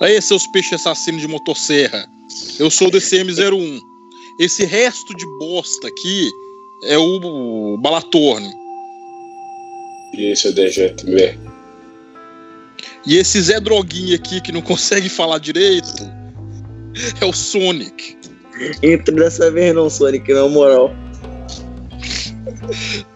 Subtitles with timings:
[0.00, 2.08] Aí, seus peixes assassinos de motosserra.
[2.58, 3.80] Eu sou o DCM-01.
[4.38, 6.30] Esse resto de bosta aqui
[6.84, 8.52] é o Balatorne.
[10.14, 11.38] E esse é o DGTV.
[13.06, 15.92] E esse Zé Droguinha aqui que não consegue falar direito
[17.20, 18.18] é o Sonic.
[18.82, 20.94] Entra dessa vez não, Sonic, na moral.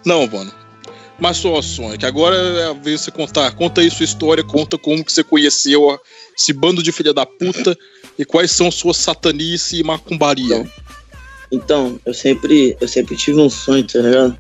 [0.07, 0.53] Não, mano.
[1.19, 3.51] Mas só, Sonic, agora é a vez de você contar.
[3.53, 5.99] Conta aí sua história, conta como que você conheceu
[6.41, 7.77] esse bando de filha da puta
[8.19, 10.67] e quais são suas satanice e macumbaria.
[11.53, 14.39] Então, eu sempre, eu sempre tive um sonho, tá ligado?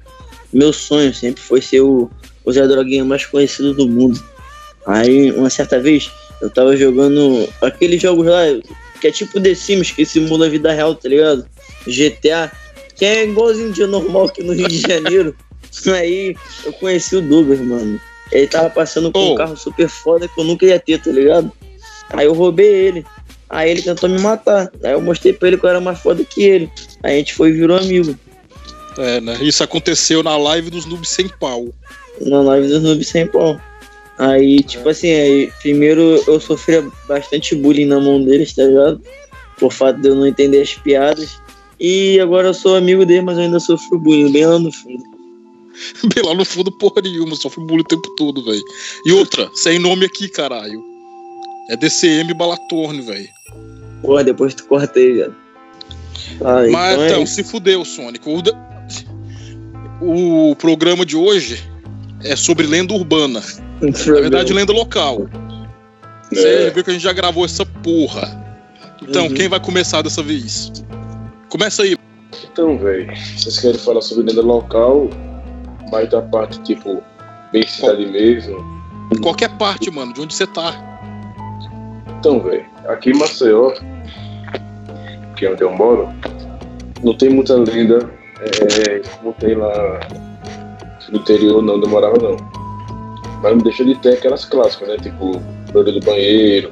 [0.53, 2.11] Meu sonho sempre foi ser o,
[2.45, 4.23] o Zé Droguinha mais conhecido do mundo.
[4.87, 6.11] Aí, uma certa vez,
[6.41, 8.45] eu tava jogando aqueles jogos lá,
[9.01, 11.47] que é tipo The Sims, que simula a vida real, tá ligado?
[11.87, 12.51] GTA,
[12.97, 15.37] que é igualzinho dia normal aqui no Rio de Janeiro.
[15.95, 18.01] Aí eu conheci o Douglas, mano.
[18.33, 19.33] Ele tava passando com oh.
[19.33, 21.53] um carro super foda que eu nunca ia ter, tá ligado?
[22.11, 23.07] Aí eu roubei ele.
[23.49, 24.71] Aí ele tentou me matar.
[24.83, 26.71] Aí eu mostrei pra ele que eu era mais foda que ele.
[27.03, 28.17] Aí a gente foi e virou amigo.
[28.99, 29.39] É, né?
[29.41, 31.69] Isso aconteceu na live dos noobs sem pau.
[32.21, 33.61] Na live dos noobs sem pau.
[34.19, 34.93] Aí, tipo é.
[34.93, 39.01] assim, aí, primeiro eu sofria bastante bullying na mão deles, tá ligado?
[39.59, 41.41] Por fato de eu não entender as piadas.
[41.79, 45.03] E agora eu sou amigo dele, mas eu ainda sofro bullying, bem lá no fundo.
[46.15, 48.63] bem lá no fundo, porra nenhuma, sofro bullying o tempo todo, velho.
[49.07, 50.90] E outra, sem nome aqui, caralho.
[51.69, 53.29] É DCM Balatorne, velho.
[54.03, 55.35] Porra, depois tu cortei, velho.
[56.43, 58.27] Ah, mas então, então é se fudeu, Sonic.
[60.01, 61.63] O, o programa de hoje
[62.25, 63.43] é sobre lenda urbana.
[63.81, 65.29] Na verdade, lenda local.
[66.31, 66.71] Você é.
[66.71, 68.41] viu que a gente já gravou essa porra.
[69.03, 69.35] Então, uhum.
[69.35, 70.73] quem vai começar dessa vez?
[71.49, 71.97] Começa aí.
[72.53, 75.09] Então, velho, vocês querem falar sobre lenda local,
[75.91, 77.03] mais da parte, tipo,
[77.53, 78.13] bem cidade Qual...
[78.13, 78.81] mesmo?
[79.23, 80.90] Qualquer parte, mano, de onde você tá.
[82.21, 83.73] Então, velho, aqui em Maceió,
[85.35, 86.07] que é onde eu moro,
[87.03, 88.11] não tem muita lenda
[88.43, 90.01] é, como tem lá
[91.09, 92.37] no interior, não, demorava não.
[93.43, 94.97] Mas não deixa de ter aquelas clássicas, né?
[94.99, 95.41] Tipo,
[95.73, 96.71] barulho do banheiro,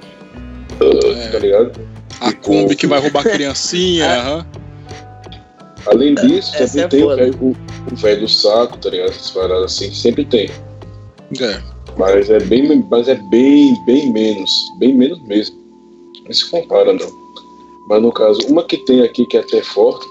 [0.81, 1.28] é.
[1.28, 1.81] tá ligado?
[2.20, 4.47] A tipo, Kombi que vai roubar criancinha, aham.
[5.87, 7.56] Além disso, Essa sempre é tem o,
[7.91, 9.08] o velho do saco, tá ligado?
[9.08, 10.50] Essas paradas assim, sempre tem.
[11.41, 11.62] É.
[11.98, 14.50] Mas é bem, mas é bem, bem menos.
[14.78, 15.56] Bem menos mesmo.
[16.25, 17.28] Não se compara, não.
[17.88, 20.06] Mas no caso, uma que tem aqui que é até forte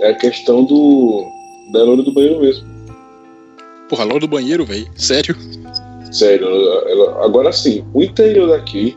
[0.00, 1.24] é a questão do.
[1.72, 2.66] da loura do banheiro mesmo.
[3.88, 4.86] Porra, loura do banheiro, velho?
[4.96, 5.34] Sério?
[6.12, 6.46] Sério.
[6.88, 8.96] Ela, agora sim, o interior daqui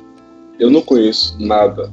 [0.59, 1.91] eu não conheço nada.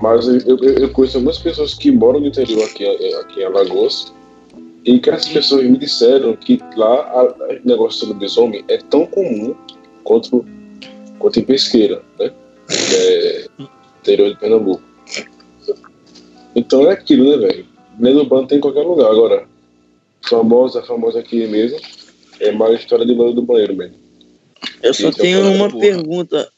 [0.00, 4.12] Mas eu, eu, eu conheço algumas pessoas que moram no interior aqui, aqui em Alagoas.
[4.84, 9.54] E que as pessoas me disseram que lá o negócio do lobisomem é tão comum
[10.02, 10.44] quanto,
[11.18, 12.32] quanto em pesqueira, né?
[12.94, 13.46] É,
[14.00, 14.82] interior de Pernambuco.
[16.54, 17.66] Então é aquilo, né, velho?
[17.98, 19.10] Lenda urbana tem em qualquer lugar.
[19.10, 19.46] Agora,
[20.28, 21.78] famosa, famosa aqui mesmo,
[22.40, 23.96] é mais história de lenda do banheiro mesmo.
[24.82, 26.50] Eu só tenho uma pergunta.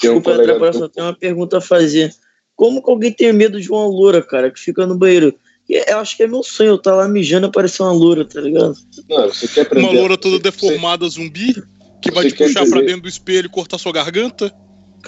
[0.00, 2.12] Desculpa, atrapalhar, só tenho uma pergunta a fazer.
[2.56, 5.34] Como que alguém tem medo de uma loura, cara, que fica no banheiro?
[5.72, 8.40] Eu acho que é meu sonho, eu tá lá mijando e aparecer uma loura, tá
[8.40, 8.76] ligado?
[9.08, 9.88] Não, você quer aprender...
[9.88, 11.20] Uma loura toda deformada, você...
[11.20, 11.54] zumbi,
[12.02, 12.70] que vai te puxar aprender...
[12.70, 14.52] pra dentro do espelho e cortar sua garganta?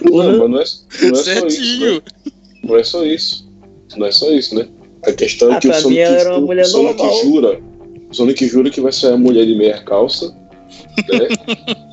[0.01, 2.03] Não, mas não é, não é Certinho.
[2.03, 2.15] só isso.
[2.25, 2.33] Né?
[2.65, 3.53] Não é só isso.
[3.97, 4.69] Não é só isso, né?
[5.05, 7.61] A questão é ah, é que o Sonic, era uma mulher o Sonic jura.
[8.11, 10.35] O Sonic jura que vai ser a mulher de meia calça,
[11.09, 11.29] né?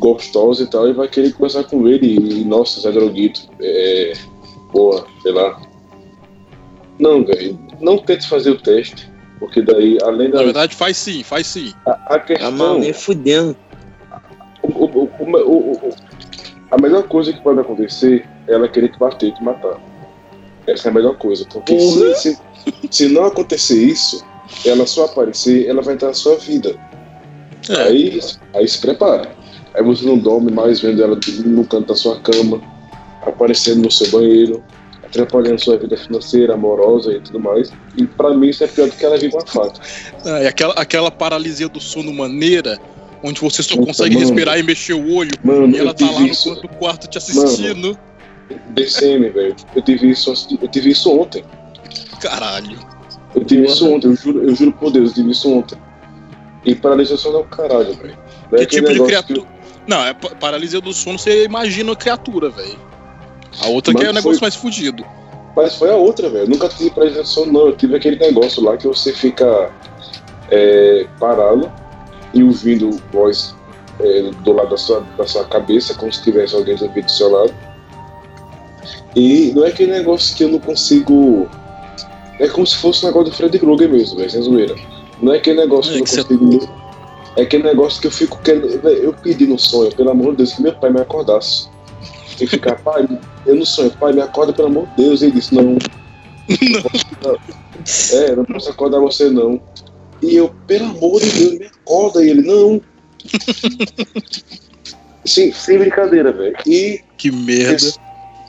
[0.00, 2.16] gostosa e tal, e vai querer conversar com ele.
[2.16, 4.14] E, nossa, Zé Droguito, é.
[4.72, 5.60] Boa, sei lá.
[7.02, 10.38] Não, velho, não tente fazer o teste, porque daí, além da.
[10.38, 11.72] Na verdade, faz sim, faz sim.
[11.84, 12.46] A, a questão.
[12.46, 13.56] A mão nem fudendo.
[14.62, 15.94] O, o, o,
[16.70, 19.80] a melhor coisa que pode acontecer é ela querer te bater e te matar.
[20.64, 21.44] Essa é a melhor coisa.
[21.52, 22.38] Porque se, se,
[22.88, 24.24] se, não acontecer isso,
[24.64, 26.76] ela só aparecer, ela vai entrar na sua vida.
[27.68, 27.82] É.
[27.82, 28.20] Aí,
[28.54, 29.32] aí se prepara.
[29.74, 32.62] Aí você não dorme mais vendo ela no canto da sua cama,
[33.26, 34.62] aparecendo no seu banheiro,
[35.12, 37.70] atrapalhando sua vida financeira, amorosa e tudo mais.
[37.96, 39.80] E para mim isso é pior do que ela vir com a faca.
[40.24, 42.78] É, aquela, aquela paralisia do sono maneira,
[43.22, 46.10] onde você só Puta, consegue mano, respirar e mexer o olho, mano, e ela tá
[46.10, 46.54] lá isso.
[46.54, 47.96] no quarto te assistindo.
[48.70, 49.54] DCM, velho.
[49.76, 51.44] Eu tive isso, eu tive isso ontem.
[52.20, 52.78] Caralho.
[53.34, 55.78] Eu tive isso ontem, eu juro, eu juro por Deus, eu tive isso ontem.
[56.64, 58.16] E paralisação é o caralho, velho.
[58.50, 59.40] Que tipo de criatura.
[59.40, 59.46] Que...
[59.86, 62.91] Não, é paralisia do sono, você imagina a criatura, velho.
[63.60, 64.46] A outra que é o negócio foi...
[64.46, 65.04] mais fudido.
[65.54, 66.48] Mas foi a outra, velho.
[66.48, 66.92] Nunca tive
[67.24, 67.66] sono, não.
[67.66, 69.70] Eu tive aquele negócio lá que você fica
[70.50, 71.70] é, parado
[72.32, 73.54] e ouvindo voz
[74.00, 77.52] é, do lado da sua, da sua cabeça, como se tivesse alguém do seu lado.
[79.14, 81.48] E não é aquele negócio que eu não consigo.
[82.38, 84.74] É como se fosse um negócio do Freddy Krueger mesmo, velho, sem zoeira.
[85.20, 86.68] Não é aquele negócio é que, eu não consigo.
[87.36, 88.66] É aquele negócio que eu fico querendo.
[88.66, 91.68] Eu pedi no sonho, pelo amor de Deus, que meu pai me acordasse.
[92.40, 93.06] E ficar, pai,
[93.46, 95.22] eu não sonho, pai, me acorda, pelo amor de Deus.
[95.22, 95.76] Ele disse, não.
[97.22, 97.38] não.
[98.12, 99.60] É, não posso acordar você, não.
[100.20, 102.24] E eu, pelo amor de Deus, me acorda.
[102.24, 102.80] E ele, não.
[105.24, 106.56] Sim, sem brincadeira, velho.
[106.66, 107.00] E.
[107.16, 107.74] Que merda.
[107.74, 107.98] Esse,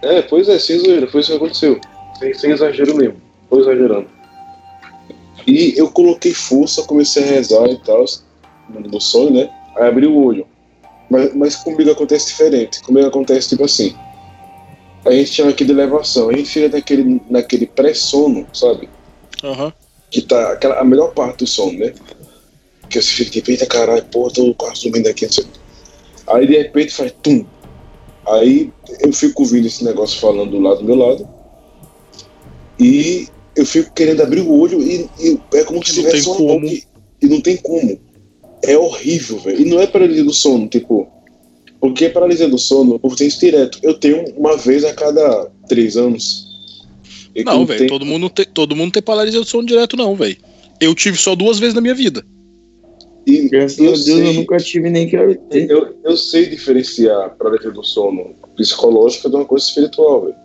[0.02, 1.80] é, pois é, sem zoeira, foi isso que aconteceu.
[2.20, 3.22] Sem, sem exagero mesmo.
[3.50, 4.08] Foi exagerando.
[5.48, 8.06] E eu coloquei força, comecei a rezar e tal,
[8.70, 9.50] no sonho, né?
[9.78, 10.46] Aí abri o olho.
[11.14, 12.82] Mas, mas comigo acontece diferente.
[12.82, 13.96] Comigo acontece tipo assim.
[15.06, 16.30] A gente chama aqui de elevação.
[16.30, 18.90] A gente fica naquele, naquele pré-sono, sabe?
[19.44, 19.72] Uhum.
[20.10, 21.94] Que tá aquela, a melhor parte do sono, né?
[22.90, 25.46] Que você fica tipo, eita caralho, porra, tô quase dormindo aqui, não sei.
[26.26, 27.46] Aí de repente faz tum.
[28.26, 28.72] Aí
[29.02, 31.30] eu fico ouvindo esse negócio falando do lado do meu lado.
[32.80, 37.28] E eu fico querendo abrir o olho e, e é como se tivesse um e
[37.28, 38.00] não tem como.
[38.64, 39.62] É horrível, velho.
[39.62, 41.08] E não é paralisia do sono, tipo.
[41.80, 46.48] Porque paralisia do sono, por isso direto, eu tenho uma vez a cada três anos.
[47.36, 47.88] E não, velho, tem...
[47.88, 50.38] todo, mundo tem, todo mundo tem paralisia do sono direto, não, velho.
[50.80, 52.26] Eu tive só duas vezes na minha vida.
[53.28, 55.70] E, Graças a Deus sei, eu nunca tive nem quero ter.
[55.70, 60.36] Eu, eu sei diferenciar paralisia do sono psicológica de uma coisa espiritual, velho.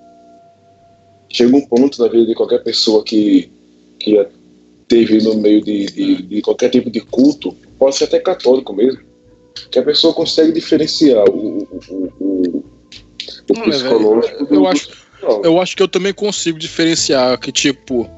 [1.28, 3.50] Chega um ponto na vida de qualquer pessoa que,
[3.98, 4.26] que
[4.88, 9.00] teve no meio de, de, de qualquer tipo de culto, pode ser até católico mesmo,
[9.70, 12.64] que a pessoa consegue diferenciar o, o, o,
[13.48, 14.46] o psicológico.
[14.46, 14.88] do, eu, acho,
[15.44, 18.08] eu acho que eu também consigo diferenciar que, tipo,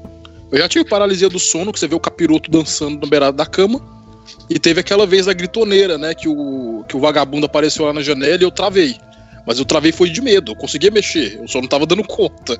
[0.51, 3.45] eu já tive paralisia do sono, que você vê o capiroto dançando na beirada da
[3.45, 4.01] cama.
[4.49, 6.13] E teve aquela vez da gritoneira, né?
[6.13, 8.95] Que o, que o vagabundo apareceu lá na janela e eu travei.
[9.47, 12.59] Mas eu travei foi de medo, eu conseguia mexer, eu só não tava dando conta.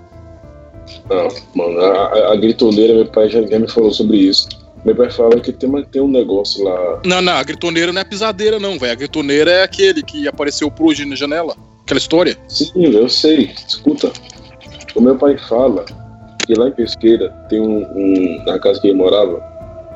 [1.09, 4.47] Não, mano, a, a gritoneira, meu pai já, já me falou sobre isso.
[4.83, 7.01] Meu pai fala que tem, tem um negócio lá.
[7.05, 8.91] Não, não, a gritoneira não é pisadeira, não, velho.
[8.91, 11.55] A gritoneira é aquele que apareceu pro hoje na janela.
[11.83, 12.37] Aquela história.
[12.47, 13.51] Sim, eu sei.
[13.67, 14.11] Escuta.
[14.95, 15.85] O meu pai fala
[16.45, 17.83] que lá em Pesqueira tem um.
[17.95, 19.41] um na casa que ele morava,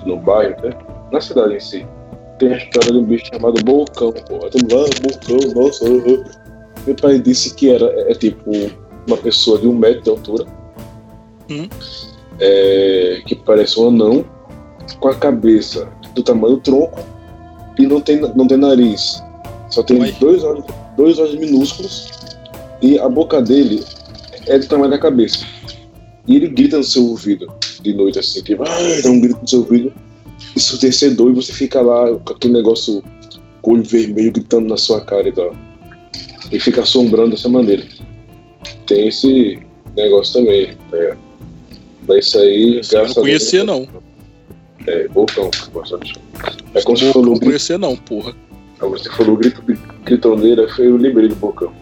[0.05, 0.71] no bairro, né?
[1.11, 1.85] Na cidade em si.
[2.37, 4.49] Tem a história de um bicho chamado Bocão, porra.
[4.51, 5.85] Todo ah, Bocão, nossa.
[5.85, 6.25] Uh, uh.
[6.85, 8.51] Meu pai disse que era é, tipo
[9.07, 10.45] uma pessoa de um metro de altura.
[11.49, 11.67] Hum.
[12.39, 14.34] É, que parece um anão
[14.99, 16.99] com a cabeça do tamanho do tronco
[17.77, 19.23] e não tem, não tem nariz.
[19.69, 20.65] Só tem dois olhos,
[20.95, 22.09] dois olhos minúsculos
[22.81, 23.83] e a boca dele
[24.47, 25.45] é do tamanho da cabeça.
[26.27, 27.51] E ele grita no seu ouvido
[27.81, 29.93] de noite assim, tipo, ah, dá um grito no seu ouvido,
[30.55, 33.03] ensurdecedor, e você fica lá com aquele negócio
[33.61, 35.55] com olho vermelho gritando na sua cara e tal.
[36.51, 37.83] E fica assombrando dessa maneira.
[38.85, 39.59] Tem esse
[39.95, 40.69] negócio também.
[40.93, 41.15] É.
[42.07, 42.81] Mas isso aí.
[42.91, 43.87] Eu não conhecia, não.
[44.87, 45.49] É, Vulcão,
[46.73, 47.31] É como se falou.
[47.31, 48.35] Não conhecia, não, porra.
[48.79, 49.63] Ah, você falou grito
[50.03, 51.73] gritoneira, eu lembrei do Vulcão.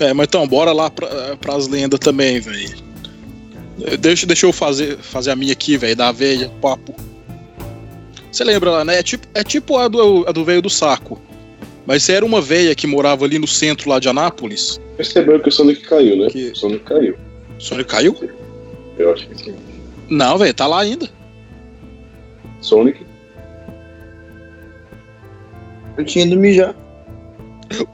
[0.00, 2.76] É, mas então, bora lá pra, pras lendas também, velho.
[4.00, 6.94] Deixa, deixa eu fazer, fazer a minha aqui, velho, da velha, papo.
[8.30, 8.98] Você lembra lá, né?
[8.98, 11.20] É tipo, é tipo a do, a do velho do saco.
[11.86, 14.80] Mas você era uma velha que morava ali no centro lá de Anápolis.
[14.96, 16.28] Percebeu que o Sonic caiu, né?
[16.28, 16.50] Que...
[16.50, 17.16] O Sonic caiu.
[17.58, 18.16] O Sonic caiu?
[18.98, 19.54] Eu acho que sim.
[20.08, 21.08] Não, velho, tá lá ainda.
[22.60, 23.06] Sonic?
[25.96, 26.74] Eu tinha ido mijar.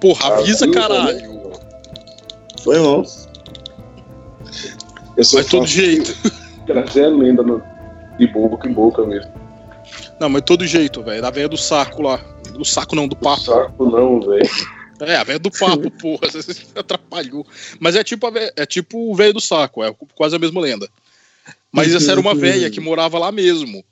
[0.01, 1.53] Porra, avisa, ah, caralho.
[2.63, 3.05] Foi mal.
[5.17, 6.15] Eu sou mas todo jeito.
[6.67, 7.63] Trazer a lenda no,
[8.19, 9.31] de boca em boca mesmo.
[10.21, 11.23] Não, mas todo jeito, velho.
[11.23, 12.19] Da velha do saco lá.
[12.53, 13.41] Do saco não, do papo.
[13.41, 14.49] Do saco não, velho.
[15.01, 16.31] É, a velha do papo, porra.
[16.31, 17.47] Você atrapalhou.
[17.81, 20.89] Mas é tipo, véia, é tipo o velho do saco, é quase a mesma lenda.
[21.73, 23.85] Mas essa era uma velha que morava lá mesmo.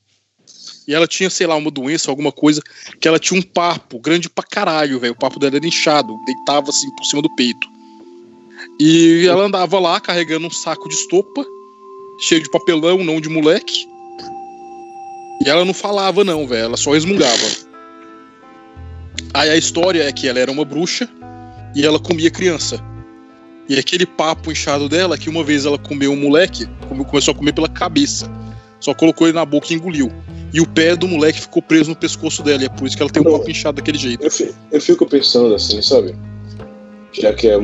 [0.86, 2.62] E ela tinha, sei lá, uma doença, alguma coisa,
[3.00, 5.12] que ela tinha um papo grande pra caralho, velho.
[5.12, 7.66] O papo dela era inchado, deitava assim por cima do peito.
[8.80, 11.44] E ela andava lá carregando um saco de estopa,
[12.18, 13.86] cheio de papelão, não de moleque.
[15.44, 16.64] E ela não falava, não, velho.
[16.64, 17.46] Ela só resmungava.
[19.34, 21.08] Aí a história é que ela era uma bruxa
[21.74, 22.82] e ela comia criança.
[23.68, 26.66] E aquele papo inchado dela, que uma vez ela comeu um moleque,
[27.08, 28.30] começou a comer pela cabeça.
[28.82, 30.10] Só colocou ele na boca e engoliu.
[30.52, 32.62] E o pé do moleque ficou preso no pescoço dela.
[32.62, 34.26] E é por isso que ela tem um papo inchado daquele jeito.
[34.72, 36.16] Eu fico, pensando assim, sabe?
[37.12, 37.56] Já que é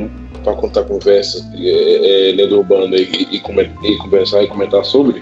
[0.45, 5.21] pra contar conversa, é, é, lenda urbana e, e, e, conversar e comentar sobre,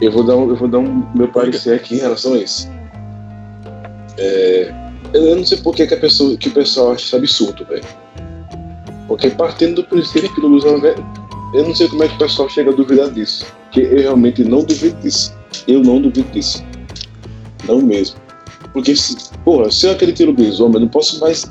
[0.00, 2.66] eu vou dar um, eu vou dar um meu parecer aqui em relação a isso.
[4.16, 4.72] É,
[5.12, 7.84] eu não sei por que, que, a pessoa, que o pessoal acha isso absurdo, velho.
[9.06, 11.06] Porque partindo do princípio que o Luz velho,
[11.54, 13.44] eu não sei como é que o pessoal chega a duvidar disso.
[13.72, 15.32] Porque eu realmente não duvido disso.
[15.66, 16.62] Eu não duvido disso.
[17.66, 18.20] Não mesmo.
[18.74, 21.50] Porque, se, porra, se eu acredito no lobisomem, eu não posso mais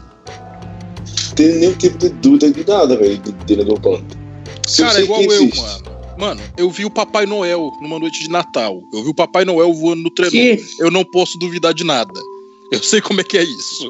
[1.36, 4.06] ter nenhum tipo de dúvida de nada, velho, dele do plano.
[4.78, 5.92] Cara, é igual eu, mano.
[6.20, 8.80] Mano, eu vi o Papai Noel numa noite de Natal.
[8.94, 10.62] Eu vi o Papai Noel voando no trenó.
[10.80, 12.20] Eu não posso duvidar de nada.
[12.72, 13.90] Eu sei como é que é isso.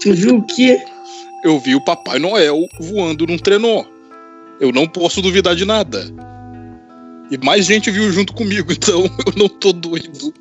[0.00, 0.82] Tu viu o quê?
[1.44, 3.84] Eu vi o Papai Noel voando num trenó.
[4.58, 6.31] Eu não posso duvidar de nada.
[7.32, 10.34] E mais gente viu junto comigo, então eu não tô doido.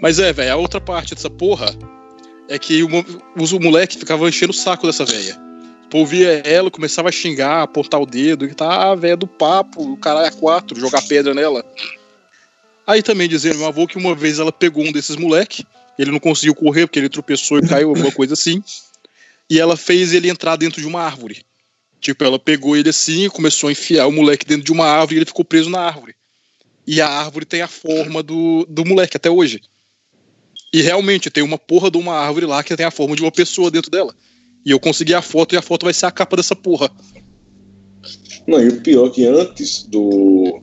[0.00, 1.76] Mas é, velho, a outra parte dessa porra
[2.48, 5.38] é que o, o moleque ficava enchendo o saco dessa velha.
[5.90, 9.92] Tu ouvia ela, começava a xingar, apontar o dedo, e tá a velha do papo,
[9.92, 11.62] o caralho a quatro, jogar pedra nela.
[12.86, 15.66] Aí também dizendo meu avô que uma vez ela pegou um desses moleque,
[15.98, 18.64] ele não conseguiu correr porque ele tropeçou e caiu, alguma coisa assim.
[19.50, 21.44] E ela fez ele entrar dentro de uma árvore.
[22.00, 25.18] Tipo, ela pegou ele assim começou a enfiar o moleque dentro de uma árvore e
[25.18, 26.14] ele ficou preso na árvore.
[26.86, 29.60] E a árvore tem a forma do, do moleque até hoje.
[30.72, 33.32] E realmente tem uma porra de uma árvore lá que tem a forma de uma
[33.32, 34.14] pessoa dentro dela.
[34.64, 36.90] E eu consegui a foto e a foto vai ser a capa dessa porra.
[38.46, 40.60] Não, e o pior é que antes do,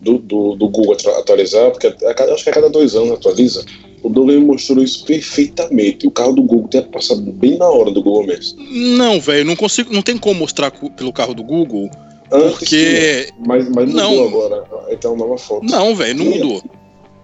[0.00, 3.64] do, do, do Google atualizar, porque acho que a cada dois anos atualiza,
[4.02, 6.06] o Douglas mostrou isso perfeitamente.
[6.06, 8.54] O carro do Google tem passado bem na hora do Google Maps.
[8.58, 11.90] Não, velho, não consigo, não tem como mostrar pelo carro do Google.
[12.30, 13.26] Antes porque.
[13.26, 14.28] Sim, mas, mas mudou não.
[14.28, 14.64] agora.
[14.90, 15.64] Então uma nova foto.
[15.64, 16.62] Não, velho, não mudou.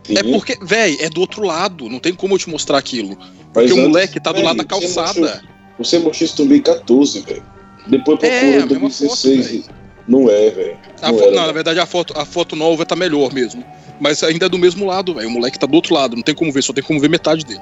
[0.05, 0.19] Sim.
[0.19, 1.89] É porque, velho, é do outro lado.
[1.89, 3.17] Não tem como eu te mostrar aquilo.
[3.53, 5.43] Porque o moleque tá do lado da calçada.
[5.79, 7.43] Você mostrou isso em 2014, velho.
[7.87, 9.67] Depois procura é, em 2016.
[9.67, 10.79] Foto, não é, velho.
[11.03, 13.65] Não, não, na verdade a foto, a foto nova tá melhor mesmo.
[14.01, 15.29] Mas ainda é do mesmo lado, velho.
[15.29, 16.17] O moleque tá do outro lado.
[16.17, 17.61] Não tem como ver, só tem como ver metade dele.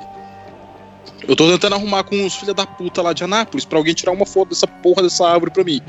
[1.28, 4.12] Eu tô tentando arrumar com os filha da puta lá de Anápolis pra alguém tirar
[4.12, 5.80] uma foto dessa porra dessa árvore pra mim.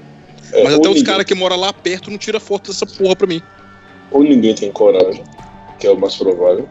[0.51, 3.25] É, Mas até os caras que moram lá perto não tiram foto dessa porra pra
[3.25, 3.41] mim.
[4.11, 5.23] Ou ninguém tem coragem
[5.83, 6.67] que é o mais provável.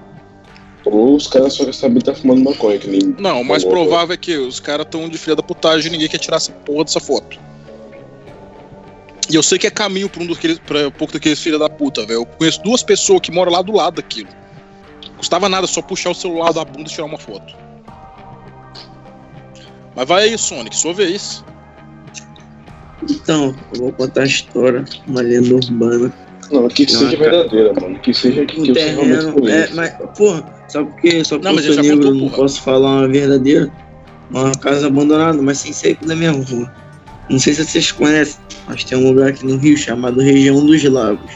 [0.87, 3.15] Ou os caras só sabem estar tá fumando maconha, que nem.
[3.19, 6.09] Não, o mais provável é que os caras estão de filha da putagem e ninguém
[6.09, 7.39] quer tirar essa porra dessa foto.
[9.33, 11.69] E eu sei que é caminho pra um, daqueles, pra um pouco daqueles filha da
[11.69, 12.21] puta, velho.
[12.21, 14.29] Eu conheço duas pessoas que moram lá do lado daquilo.
[15.17, 17.55] Custava nada só puxar o celular da bunda e tirar uma foto.
[19.97, 21.43] Mas vai aí, Sonic, sua vez.
[23.09, 26.13] Então, eu vou contar a história, uma lenda urbana
[26.53, 27.99] não, que seja verdadeira, mano.
[28.01, 29.73] Que seja que, que eu realmente conheço.
[29.73, 32.99] É, mas, porra, só porque, só porque não, eu sou negro, eu não posso falar
[32.99, 33.73] uma verdadeira.
[34.31, 36.71] Uma casa abandonada, mas sem ser da minha rua.
[37.29, 38.37] Não sei se vocês conhecem,
[38.67, 41.31] mas tem um lugar aqui no Rio chamado Região dos Lagos.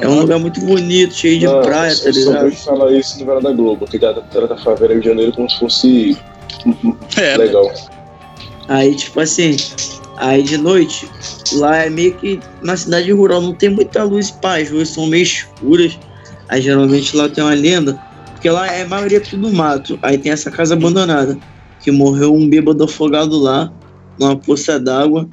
[0.00, 2.46] É um lugar muito bonito, cheio de não, praia, tá ligado?
[2.46, 5.32] Eu só falar isso no Vera da Globo, que trata da favela Rio de Janeiro
[5.32, 6.18] como se fosse
[7.16, 7.72] é, legal.
[8.68, 9.56] Aí, tipo assim,
[10.16, 11.08] Aí de noite,
[11.52, 15.06] lá é meio que na cidade rural, não tem muita luz, pá, as ruas são
[15.06, 15.98] meio escuras.
[16.48, 18.00] Aí geralmente lá tem uma lenda,
[18.32, 19.98] porque lá é a maioria tudo mato.
[20.00, 21.36] Aí tem essa casa abandonada,
[21.80, 23.70] que morreu um bêbado afogado lá,
[24.18, 25.28] numa poça d'água.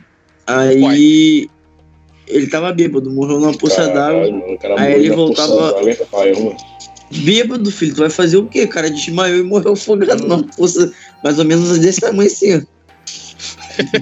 [0.46, 1.50] Aí Uai.
[2.28, 4.24] ele tava bêbado, morreu numa poça d'água.
[4.78, 5.76] Aí ele voltava.
[7.12, 8.66] Bêbado, filho, tu vai fazer o quê?
[8.66, 10.92] cara desmaiou e morreu afogado numa poça
[11.24, 12.66] mais ou menos desse tamanho assim.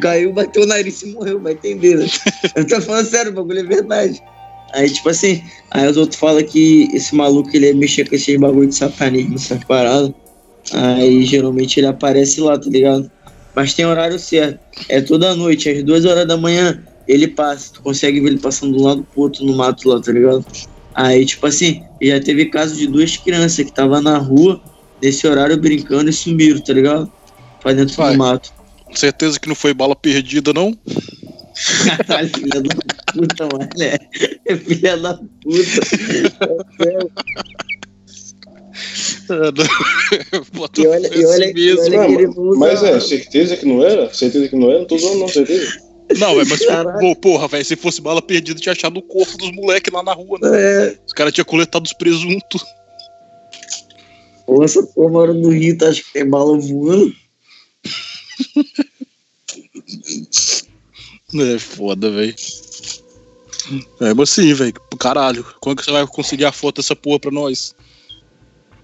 [0.02, 1.98] Caiu, bateu o nariz e morreu, vai entender.
[1.98, 2.08] Né?
[2.56, 4.22] Eu tô falando sério, o bagulho é verdade.
[4.74, 8.38] Aí, tipo assim, aí os outros falam que esse maluco ele é mexer com esse
[8.38, 10.14] bagulho de satanismo, essa parada.
[10.72, 13.12] Aí geralmente ele aparece lá, tá ligado?
[13.55, 14.60] Mas tem horário certo.
[14.89, 17.74] É toda noite, às duas horas da manhã, ele passa.
[17.74, 20.46] Tu consegue ver ele passando de um lado pro outro no mato lá, tá ligado?
[20.93, 24.62] Aí, tipo assim, já teve caso de duas crianças que tava na rua,
[25.01, 27.12] nesse horário, brincando e sumiram, tá ligado?
[27.62, 28.13] Pra dentro Vai.
[28.13, 28.53] do mato.
[28.93, 30.77] Certeza que não foi bala perdida, não?
[32.08, 32.75] Caralho, filha da
[33.13, 33.70] puta, mano.
[34.46, 35.81] É filha da puta.
[40.78, 41.94] e olha, e olha, mesmo.
[41.94, 44.13] E olha não, mas é, certeza que não era?
[44.13, 44.80] Certeza que não era?
[44.80, 45.82] Não tô usando, não, certeza.
[46.18, 46.62] Não, véio, mas
[47.00, 50.13] pô, porra, velho, se fosse bala perdida, tinha achado o corpo dos moleques lá na
[50.13, 50.50] rua, né?
[50.54, 50.98] É.
[51.06, 52.63] Os caras tinham coletado os presuntos.
[54.46, 55.90] Pô, essa porra mora no Rio, tá?
[55.90, 57.13] Acho que tem bala voando.
[61.56, 62.36] é foda, velho.
[64.01, 64.74] É, mas sim, velho.
[65.00, 65.46] Caralho.
[65.60, 67.75] Quando que você vai conseguir a foto dessa porra pra nós?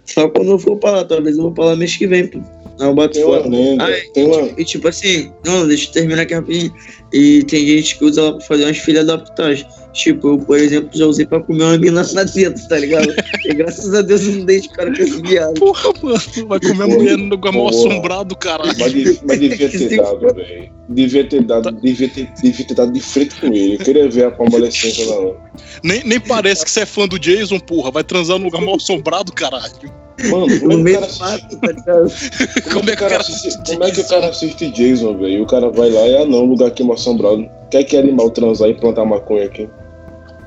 [0.08, 2.40] Só quando eu for pra lá, talvez eu vou pra lá mês que vem, pô.
[2.80, 3.86] Não, boto Tem uma lenda.
[3.86, 4.50] Ah, tem uma.
[4.58, 6.74] E tipo assim, não, deixa eu terminar aqui rapidinho.
[7.12, 9.66] E tem gente que usa ela pra fazer umas filhas adaptadas.
[9.94, 13.12] Tipo, eu, por exemplo, já usei pra comer uma mina na teta, tá ligado?
[13.46, 15.56] E graças a Deus eu não dei de cara com esse viado.
[15.56, 18.76] Porra, mano, vai comer a mulher no lugar mal assombrado, caralho.
[18.78, 20.72] Mas, mas devia ter dado, velho.
[20.90, 23.76] Devia ter dado, devia ter, devia ter dado de frente com ele.
[23.76, 25.38] Eu queria ver a convalescência na hora.
[25.84, 27.90] Nem, nem parece que você é fã do Jason, porra.
[27.90, 30.07] Vai transar no lugar mal assombrado, caralho.
[30.30, 32.12] Mano, No como é meio que o do cara mato, tá ligado?
[32.74, 35.44] Como é que o cara assiste, como é que o cara assiste Jason, velho?
[35.44, 37.48] O cara vai lá e, ah não, lugar aqui é assombrado.
[37.70, 39.70] Quer que animal transar e plantar maconha aqui?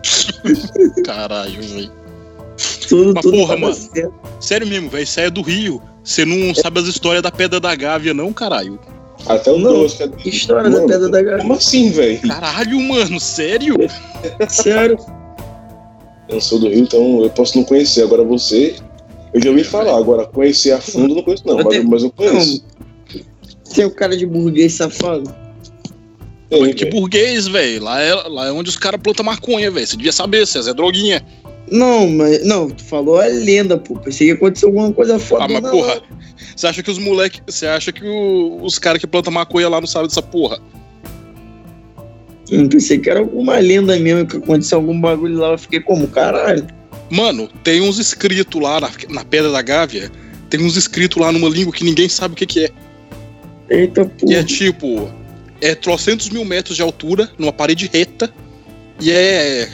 [1.05, 1.93] Caralho, velho.
[2.89, 3.75] Tudo, Mas tudo porra, mano.
[3.75, 4.13] certo.
[4.41, 5.07] Sério mesmo, velho.
[5.07, 5.81] Você é do Rio.
[6.03, 8.81] Você não sabe as histórias da Pedra da Gávea, não, caralho.
[9.27, 11.39] Até o Não, Douglas quer História da Mano, Pedra da Gávea.
[11.43, 12.21] Como assim, velho?
[12.27, 13.77] Caralho, mano, sério?
[14.49, 14.99] Sério.
[16.29, 18.03] Eu não sou do Rio, então eu posso não conhecer.
[18.03, 18.77] Agora você,
[19.35, 19.97] eu já ouvi falar.
[19.97, 21.57] Agora, conhecer a fundo, eu não conheço, não.
[21.57, 22.65] Mas, tenho- mas eu conheço.
[23.75, 25.33] Tem o cara de burguês safado.
[26.49, 26.97] Tem, Mas que velho.
[26.97, 27.85] burguês, velho.
[27.85, 29.87] Lá é, lá é onde os caras plantam maconha, velho.
[29.87, 30.73] Você devia saber, César.
[30.73, 31.25] É droguinha.
[31.71, 32.45] Não, mas.
[32.45, 33.95] Não, tu falou a lenda, pô.
[33.97, 35.45] Pensei que aconteceu alguma coisa foda.
[35.45, 36.03] Ah, mas porra.
[36.57, 37.41] Você acha que os moleque.
[37.47, 40.59] Você acha que o- os caras que plantam maconha lá não sabem dessa porra?
[42.51, 45.53] Eu pensei que era alguma lenda mesmo, que aconteceu algum bagulho lá.
[45.53, 46.67] Eu fiquei como, caralho.
[47.11, 50.11] Mano, tem uns escritos lá na, na Pedra da Gávea.
[50.49, 52.71] Tem uns escritos lá numa língua que ninguém sabe o que, que é.
[53.69, 54.45] Eita E é porra.
[54.45, 55.11] tipo.
[55.61, 58.33] É trocentos mil metros de altura, numa parede reta.
[59.01, 59.69] E é.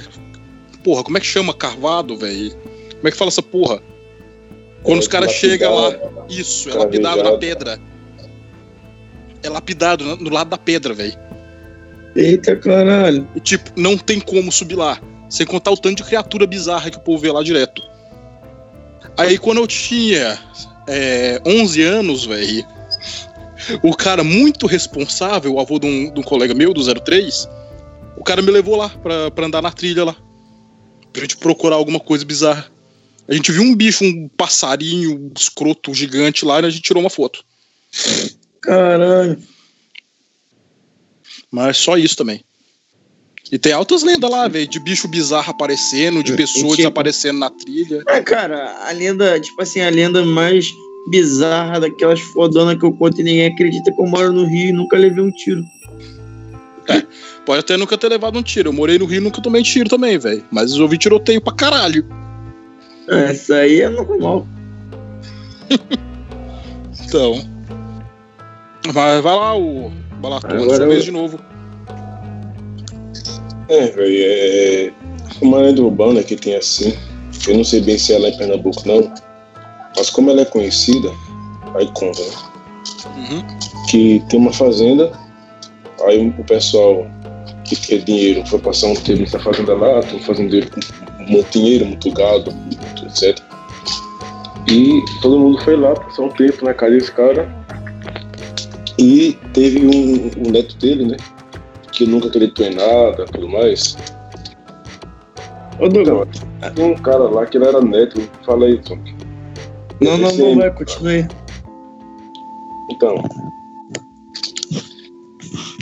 [0.83, 1.53] Porra, como é que chama?
[1.55, 2.51] Carvado, velho?
[2.97, 3.81] Como é que fala essa porra?
[4.83, 5.95] Quando os caras chegam lá.
[6.29, 7.79] Isso, é lapidado na pedra.
[9.43, 11.17] É lapidado no- no lado da pedra, velho.
[12.15, 13.29] Eita caralho.
[13.37, 15.01] E, tipo, não tem como subir lá.
[15.29, 17.83] Sem contar o tanto de criatura bizarra que o povo vê lá direto.
[19.17, 20.39] Aí quando eu tinha
[20.87, 22.67] é, 11 anos, velho,
[23.83, 27.49] o cara muito responsável, o avô de um, de um colega meu, do 03,
[28.17, 30.17] o cara me levou lá pra, pra andar na trilha lá.
[31.13, 32.71] Pra gente procurar alguma coisa bizarra.
[33.29, 37.03] A gente viu um bicho, um passarinho um escroto gigante lá e a gente tirou
[37.03, 37.45] uma foto.
[38.61, 39.43] Caralho.
[41.51, 42.45] Mas só isso também.
[43.53, 47.39] E tem altas lendas lá, velho, de bicho bizarro aparecendo, de E- pessoas tipo- desaparecendo
[47.39, 48.03] na trilha.
[48.09, 50.75] Ah, cara, a lenda, tipo assim, a lenda mais
[51.09, 54.73] bizarra daquelas fodonas que eu conto e ninguém acredita que eu moro no Rio e
[54.73, 55.65] nunca levei um tiro.
[57.45, 58.71] Pode até nunca ter levado um tiro.
[58.71, 60.43] Eu morei no Rio e nunca tomei tiro também, velho.
[60.51, 62.05] Mas eu ouvi tiroteio pra caralho.
[63.09, 64.47] Essa aí é normal.
[67.09, 67.41] Então.
[68.93, 71.39] Vai, vai lá, o Balatona, Agora sua eu- vez de novo.
[73.69, 74.93] É, velho, é.
[75.41, 76.97] Uma lenda urbana que tem assim.
[77.47, 79.13] Eu não sei bem se ela é em Pernambuco, não.
[79.97, 81.11] Mas como ela é conhecida,
[81.75, 82.33] aí conta, né?
[83.17, 83.45] Uhum.
[83.89, 85.13] Que tem uma fazenda,
[86.07, 87.07] aí o pessoal
[87.65, 90.81] que quer dinheiro foi passar um tempo nessa fazenda lá, tem um fazendeiro com
[91.25, 93.39] muito dinheiro, muito gado, muito etc.
[94.69, 97.49] E todo mundo foi lá, passou um tempo na casa desse cara.
[98.99, 101.17] E teve um, um neto dele, né?
[101.97, 103.97] Que nunca acreditou em nada tudo mais.
[105.81, 106.29] Ô, Douglas.
[106.59, 108.21] Então, tinha um cara lá que ele era neto.
[108.45, 108.99] Fala aí, Tom.
[110.03, 111.29] Não, não, não, vai, continue aí.
[112.91, 113.15] Então.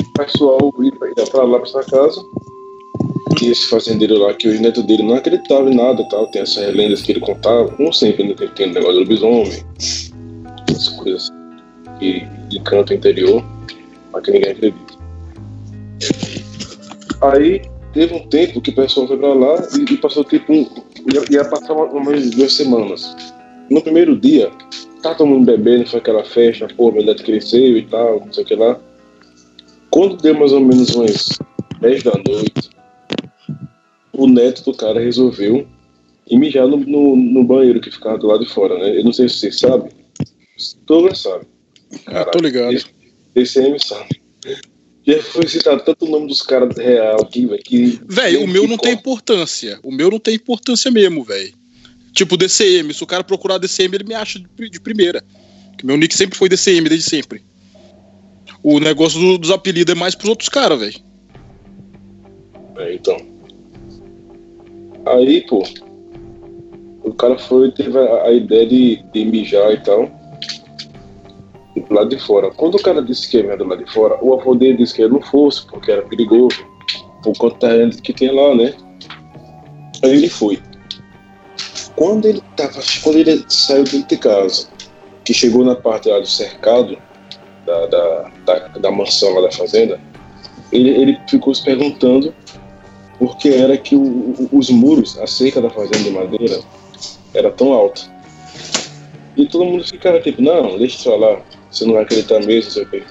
[0.01, 2.25] O pessoal ia pra lá pra essa casa.
[3.43, 6.29] E esse fazendeiro lá, que o neto dele não acreditava em nada tal.
[6.29, 7.69] Tem essas lendas que ele contava.
[7.71, 8.35] Como sempre, né?
[8.35, 9.65] Tem- tem o negócio do lobisomem.
[10.71, 11.29] Essas coisas
[11.99, 13.43] que de canto interior.
[14.13, 14.84] Mas que ninguém acredita.
[17.33, 20.63] Aí teve um tempo que o pessoal foi pra lá e, e passou tipo um.
[21.13, 23.15] Ia, ia passar uma- umas duas semanas.
[23.71, 24.51] No primeiro dia,
[25.03, 28.45] tá todo mundo bebendo, foi aquela festa, pô, meu neto cresceu e tal, não sei
[28.45, 28.79] o que lá.
[29.91, 31.29] Quando deu mais ou menos umas
[31.81, 32.71] 10 da noite,
[34.13, 35.67] o neto do cara resolveu
[36.29, 38.99] ir mijar no, no, no banheiro que ficava do lado de fora, né?
[38.99, 39.91] Eu não sei se vocês sabem.
[40.87, 41.47] Todos sabem.
[42.07, 42.77] Ah, tô ligado.
[43.37, 44.09] Me sabe.
[45.07, 47.63] Já foi citado tanto o nome dos caras real aqui, velho.
[47.63, 49.79] que- Velho, o meu não tem importância.
[49.83, 51.53] O meu não tem importância mesmo, velho.
[52.13, 52.95] Tipo DCM.
[52.95, 55.23] Se o cara procurar DCM, ele me acha de, de primeira.
[55.77, 57.43] Que meu nick sempre foi DCM, desde sempre.
[58.63, 60.95] O negócio do- dos apelidos é mais pros outros caras, velho.
[62.79, 63.17] É, então.
[65.07, 65.63] Aí, pô,
[67.03, 70.11] o cara foi, teve a, a ideia de, de mijar e tal.
[71.77, 72.51] Do lado de fora.
[72.51, 75.03] Quando o cara disse que ia do lado de fora, o avô dele disse que
[75.03, 76.65] ele não fosse, porque era perigoso.
[77.23, 78.75] Por conta da que tinha lá, né?
[80.03, 80.61] Aí ele foi.
[81.97, 82.81] Quando ele tava.
[83.03, 84.69] Quando ele saiu de casa,
[85.25, 86.97] que chegou na parte lá do cercado
[87.67, 90.01] da, da, da, da mansão lá da fazenda,
[90.71, 92.35] ele, ele ficou se perguntando
[93.19, 96.61] por que era que o, os muros, a cerca da fazenda de madeira,
[97.33, 98.03] era tão alta.
[99.37, 101.43] E todo mundo ficava tipo, não, deixa eu falar,
[101.75, 103.03] você não vai acreditar mesmo, não sei o quê.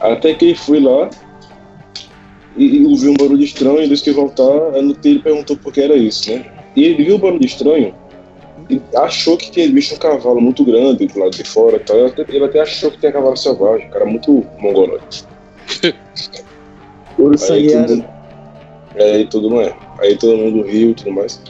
[0.00, 1.10] Até que foi lá
[2.56, 5.96] e, e ouviu um barulho estranho, e disse que voltar, ele perguntou por que era
[5.96, 6.44] isso, né?
[6.76, 7.94] E ele viu o barulho estranho
[8.70, 11.96] e achou que tinha visto um cavalo muito grande do lado de fora e tal.
[11.96, 15.24] Ele até, ele até achou que tinha cavalo selvagem, cara muito mongoloide.
[17.18, 18.04] Ouro sangueiro.
[18.94, 19.74] Aí tudo mais.
[19.98, 21.42] Aí todo mundo riu e tudo mais.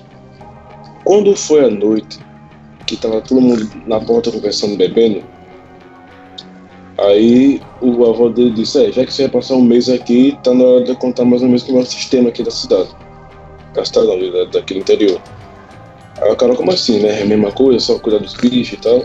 [1.04, 2.18] Quando foi a noite,
[2.86, 5.22] que tava todo mundo na porta conversando, bebendo,
[7.00, 10.52] aí o avô dele disse, é, já que você vai passar um mês aqui, tá
[10.52, 12.88] na hora de contar mais ou menos como é o sistema aqui da cidade.
[13.74, 15.20] Da cidade da, daquele interior.
[16.20, 17.20] Aí o cara, como assim, né?
[17.20, 19.02] É a mesma coisa, só cuidar dos bichos e tal.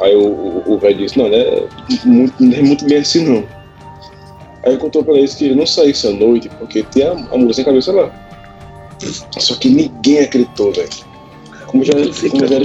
[0.00, 1.68] Aí o velho disse, não, né?
[2.04, 3.44] Muito, não é muito bem assim não.
[4.64, 7.64] Aí contou pra eles que ele não saísse à noite, porque tinha a mulher sem
[7.64, 8.10] cabeça lá.
[9.38, 10.88] Só que ninguém acreditou, velho.
[11.66, 11.94] Como já,
[12.30, 12.64] como, já era,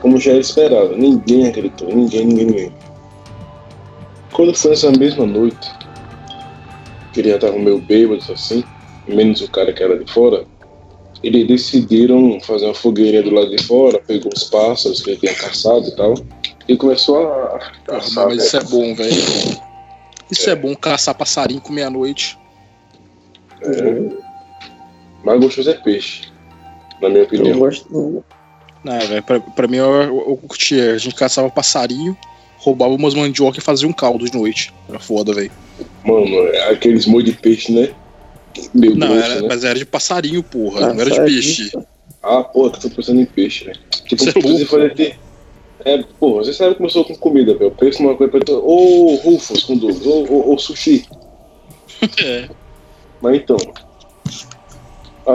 [0.00, 2.72] como já era esperado, ninguém acreditou, ninguém, ninguém, ninguém.
[4.32, 5.70] Quando foi nessa mesma noite,
[7.12, 8.64] que ele já tava meio bêbado assim,
[9.06, 10.44] menos o cara que era de fora,
[11.22, 15.34] eles decidiram fazer uma fogueirinha do lado de fora, pegou os pássaros que ele tinha
[15.34, 16.14] caçado e tal,
[16.66, 18.26] e começou a caçar.
[18.28, 19.60] Mas isso é bom, velho.
[20.30, 20.52] Isso é.
[20.52, 20.56] é.
[20.56, 22.38] bom, caçar passarinho com meia-noite.
[23.62, 24.30] É.
[25.22, 26.32] Mais gostoso é peixe,
[27.02, 27.52] na minha opinião.
[27.52, 28.24] Eu gosto
[28.84, 28.92] não.
[28.92, 30.94] Não, velho, pra, pra mim eu, eu, eu curtia.
[30.94, 32.16] A gente caçava passarinho,
[32.58, 34.72] roubava umas mandioca e fazia um caldo de noite.
[34.88, 35.50] Era foda, velho.
[36.04, 37.90] Mano, é aqueles molhos de peixe, né?
[38.74, 39.48] Meu não, Deus, era, né?
[39.48, 40.86] mas era de passarinho, porra.
[40.86, 41.70] Ah, não era de peixe.
[42.22, 43.78] Ah, porra, que eu tô pensando em peixe, velho.
[44.04, 45.18] Tipo, você pode fazer ter.
[45.84, 47.70] É, porra, você sabe que começou com comida, velho.
[47.70, 48.54] Pensa numa coisa pra.
[48.54, 51.06] Ou Rufus com Douglas, ou, ou, ou sushi.
[52.22, 52.48] é.
[53.22, 53.56] Mas então.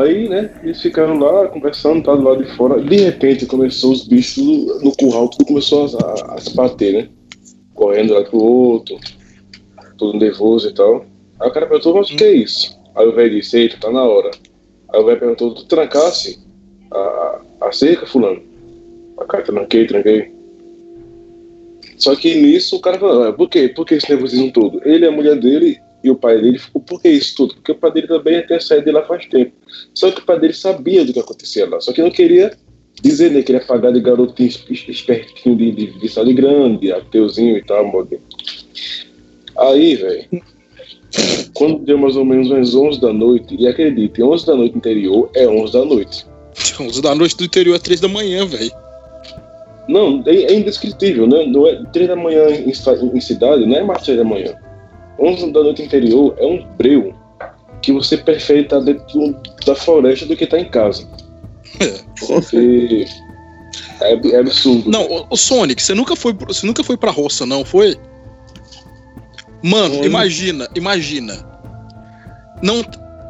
[0.01, 2.81] Aí, né, eles ficaram lá conversando, tá do lado de fora.
[2.81, 4.45] De repente começou os bichos
[4.81, 7.10] no curral, tudo começou a, a, a se bater, né?
[7.73, 8.97] Correndo lá pro outro,
[9.97, 11.05] todo nervoso e tal.
[11.39, 12.77] Aí o cara perguntou, mas o que é isso?
[12.95, 14.31] Aí o velho disse, eita, tá na hora.
[14.89, 16.39] Aí o velho perguntou, tu trancasse
[16.91, 18.41] a, a cerca, fulano?
[19.17, 20.34] A cara, tranquei, tranquei.
[21.97, 23.69] Só que nisso o cara falou, ah, por quê?
[23.69, 24.81] Por que esse nervosismo todo?
[24.86, 27.55] Ele, a mulher dele e o pai dele ficou, por que isso tudo?
[27.55, 29.51] Porque o pai dele também tinha saído de lá faz tempo.
[29.93, 32.55] Só que o pai dele sabia do que acontecia lá, só que não queria
[33.01, 37.57] dizer, né, que ele ia pagar de garotinho espertinho de, de, de sala grande, ateuzinho
[37.57, 38.21] e tal, modelo.
[39.57, 40.25] Aí, velho,
[41.53, 45.29] quando deu mais ou menos umas 11 da noite, e acredite, 11 da noite interior
[45.33, 46.25] é 11 da noite.
[46.79, 48.71] 11 da noite do interior é 3 da manhã, velho.
[49.87, 51.45] Não, é, é, indescritível, né?
[51.45, 54.55] Não é 3 da manhã em, em, cidade, não é mais 3 da manhã.
[55.19, 57.13] 11 da noite interior é um breu
[57.82, 61.08] que você prefere estar dentro da floresta do que estar em casa.
[62.28, 63.06] Porque
[64.01, 64.89] é, é absurdo.
[64.89, 67.97] Não, o Sonic, você nunca foi, você nunca foi pra roça, não foi?
[69.63, 70.06] Mano, Oi.
[70.06, 71.38] imagina, imagina.
[72.62, 72.84] Não.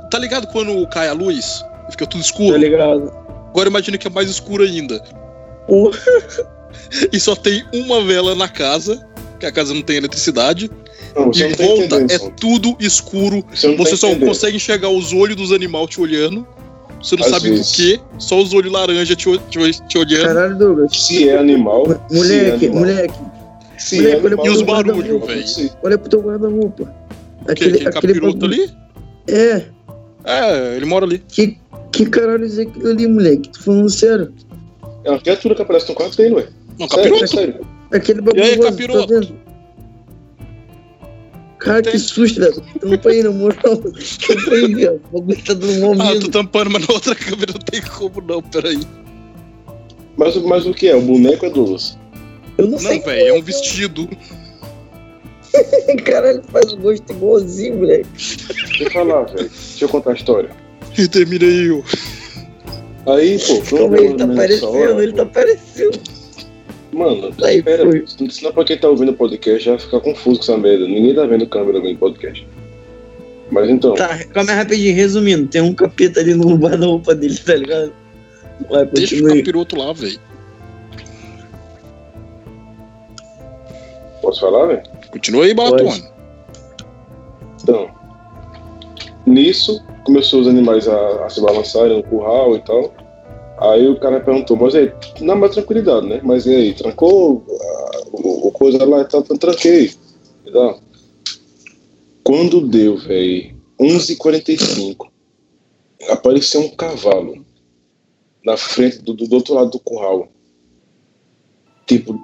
[0.09, 1.63] Tá ligado quando cai a luz?
[1.91, 2.53] Fica tudo escuro?
[2.53, 3.11] Tá ligado.
[3.49, 5.01] Agora imagina que é mais escuro ainda.
[7.11, 9.07] e só tem uma vela na casa,
[9.39, 10.69] que a casa não tem eletricidade.
[11.15, 13.43] Não, e tá volta é tudo escuro.
[13.53, 14.27] Você, você tá só entendendo.
[14.27, 16.45] consegue enxergar os olhos dos animais te olhando.
[17.01, 17.71] Você não Às sabe vezes.
[17.71, 20.25] do que, só os olhos laranja te, te, te olhando.
[20.25, 20.91] Caralho, Douglas.
[21.05, 21.85] Se é animal.
[22.11, 22.75] Moleque, é animal.
[22.79, 23.19] moleque.
[23.77, 25.71] Sim, moleque, é e os barulhos, velho.
[25.83, 26.91] Olha pro teu guarda-roupa.
[27.47, 28.71] Aquele, aquele, aquele capiroto ali?
[29.27, 29.65] É.
[30.23, 31.19] É, ele mora ali.
[31.19, 31.57] Que,
[31.91, 33.49] que caralho é aquilo ali, moleque?
[33.49, 34.33] Tô falando sério.
[35.03, 36.47] É uma criatura que aparece no quarto dele, ué.
[36.79, 37.27] Não, capiroto.
[37.27, 37.67] Sério, sério.
[37.91, 38.43] Aquele bagulho.
[38.43, 39.21] E aí, capiroto?
[39.21, 39.33] Tá
[41.59, 41.93] Cara, tem...
[41.93, 42.61] que susto, velho.
[42.79, 43.77] Tampa aí, na moral.
[43.77, 45.01] Tampa aí, velho.
[45.11, 48.21] O bagulho tá dando mal Ah, tô tampando, mas na outra câmera não tem como
[48.21, 48.79] não, peraí.
[50.17, 50.95] Mas, mas o que é?
[50.95, 51.97] O boneco é doce?
[52.57, 52.99] Eu não, sei.
[52.99, 54.09] Não, velho, é um vestido.
[56.05, 58.07] Caralho, faz o gosto igualzinho, moleque.
[58.15, 59.49] Deixa eu falar, velho.
[59.49, 60.49] Deixa eu contar a história.
[60.97, 61.83] E termina aí, eu.
[63.07, 66.14] Aí, pô, Calma aí, ele tá aparecendo, ele tá aparecendo.
[66.95, 67.83] Mano, aí, espera,
[68.29, 70.87] senão pra quem tá ouvindo o podcast já ficar confuso com essa merda.
[70.87, 72.47] Ninguém tá vendo câmera no podcast.
[73.51, 73.95] Mas então.
[73.95, 77.91] Tá, calma aí rapidinho, resumindo, tem um capeta ali no guarda-roupa dele, tá ligado?
[78.69, 80.17] Vai, Deixa o capiroto lá, velho.
[84.21, 84.83] Posso falar, velho?
[85.11, 86.01] Continua aí, Balatone.
[87.61, 87.89] Então,
[89.25, 92.93] nisso, começou os animais a, a se balançarem no curral e tal.
[93.57, 94.91] Aí o cara perguntou, mas aí,
[95.21, 96.19] na mais tranquilidade, né?
[96.23, 97.45] Mas e aí, trancou
[98.11, 99.91] o, o coisa lá e tal, tá, tranquei.
[100.51, 100.75] Tá.
[102.23, 105.07] Quando deu, velho, 11h45,
[106.09, 107.45] apareceu um cavalo
[108.45, 110.27] na frente do, do, outro lado do curral.
[111.87, 112.19] Tipo,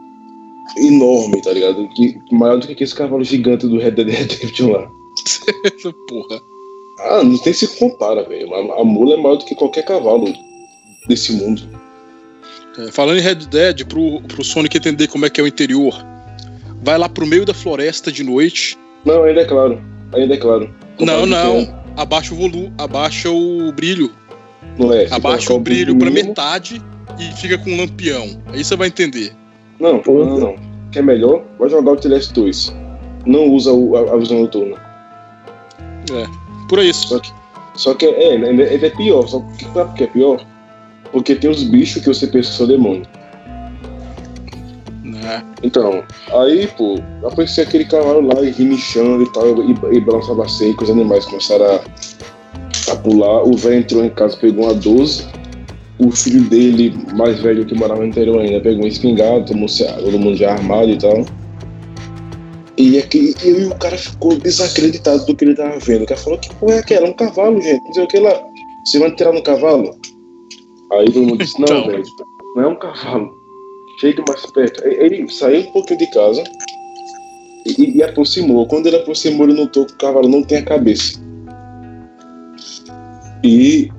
[0.78, 1.88] enorme, tá ligado?
[1.90, 4.90] Que, maior do que esse cavalo gigante do Red Dead Redemption lá.
[6.08, 6.42] Porra.
[7.00, 8.54] Ah, não tem se compara, velho.
[8.54, 10.34] A, a mula é maior do que qualquer cavalo
[11.12, 11.62] desse mundo.
[12.80, 15.94] É, falando em Red Dead, pro, pro Sonic entender como é que é o interior,
[16.82, 18.78] vai lá pro meio da floresta de noite.
[19.06, 19.82] Não, ainda é claro.
[20.14, 20.74] Ainda é claro.
[21.00, 21.60] Não, não.
[21.60, 21.82] É.
[21.98, 24.12] Abaixa o volume, abaixa o brilho.
[24.78, 25.08] Não é.
[25.12, 26.82] Abaixa o brilho pra metade
[27.20, 28.42] e fica com um lampião.
[28.48, 29.34] Aí você vai entender.
[29.80, 30.56] Não, não, não, não.
[30.92, 31.44] Quer melhor?
[31.60, 32.76] Vai jogar o Teleste 2.
[33.26, 34.78] Não usa o, a, a visão noturna.
[36.14, 36.26] É,
[36.70, 37.10] por isso.
[37.10, 37.32] Só que,
[37.76, 39.28] só que é, ele é pior.
[39.28, 40.46] Só que sabe por que é pior?
[41.12, 43.04] Porque tem os bichos que você pensa que são demônio.
[45.24, 45.42] É.
[45.62, 50.84] Então, aí, pô, apareceu aquele cavalo lá e rinichando e tal, e, e balançava seco,
[50.84, 53.44] os animais começaram a, a pular.
[53.44, 55.28] O velho entrou em casa, pegou uma 12.
[56.00, 60.18] O filho dele, mais velho que morava no interior ainda, pegou um espingarda, tomou todo
[60.18, 61.24] mundo já armado e tal.
[62.78, 66.04] E, aqui, e o cara ficou desacreditado do que ele tava vendo.
[66.04, 67.08] O cara falou: Que porra é aquela?
[67.08, 67.84] Um cavalo, gente.
[67.84, 68.42] Não sei o que lá.
[68.84, 69.96] Você vai tirar no cavalo?
[70.92, 71.88] Aí todo mundo disse, não, então.
[71.88, 72.04] velho,
[72.56, 73.40] não é um cavalo.
[74.00, 74.86] Chega mais perto.
[74.86, 76.44] Ele saiu um pouquinho de casa
[77.66, 78.68] e, e, aproximou.
[78.68, 81.20] Quando ele aproximou, ele notou que o cavalo não tem a cabeça.
[83.44, 83.90] E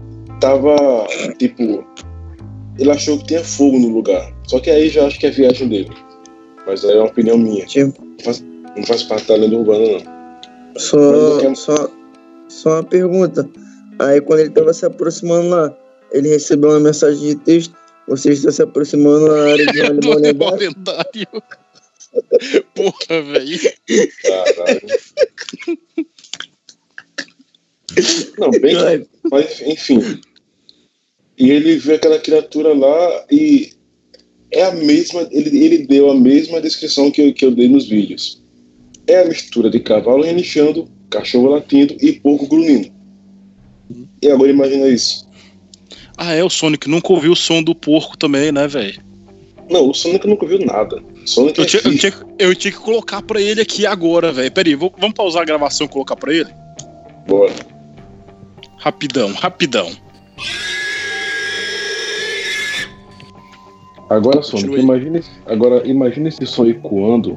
[0.40, 0.76] tava,
[1.38, 1.85] tipo,
[2.78, 4.33] ele achou que tinha fogo no lugar.
[4.46, 5.90] Só que aí já acho que é viagem dele.
[6.66, 7.64] Mas aí é uma opinião minha.
[7.64, 8.05] Tipo.
[8.05, 8.44] Não, faz,
[8.76, 10.12] não faz parte da lenda urbana, não.
[10.76, 11.88] Só, só,
[12.48, 13.48] só uma pergunta.
[13.98, 15.76] Aí quando ele tava se aproximando lá,
[16.12, 17.75] ele recebeu uma mensagem de texto.
[18.09, 21.29] Você está se aproximando na área de animal lendário.
[22.75, 23.59] Porra, velho.
[24.22, 24.87] Caralho.
[28.38, 29.09] Não, bem.
[29.31, 30.20] Mas, enfim.
[31.38, 33.72] E ele vê aquela criatura lá e
[34.51, 35.27] é a mesma.
[35.31, 38.42] Ele, ele deu a mesma descrição que eu, que eu dei nos vídeos.
[39.07, 42.92] É a mistura de cavalo relinchando, cachorro latindo e porco grunhindo.
[44.20, 45.29] E agora imagina isso.
[46.24, 49.02] Ah, é, o Sonic nunca ouviu o som do porco também, né, velho?
[49.68, 51.02] Não, o Sonic nunca ouviu nada.
[51.26, 54.52] Sonic eu, é tinha, eu, tinha, eu, tinha, que colocar pra ele aqui agora, velho.
[54.52, 56.48] Peraí, vou, vamos pausar a gravação e colocar pra ele?
[57.26, 57.52] Bora.
[58.78, 59.90] Rapidão, rapidão.
[64.08, 67.37] Agora, Sonic, imagine, agora imagine esse som ecoando.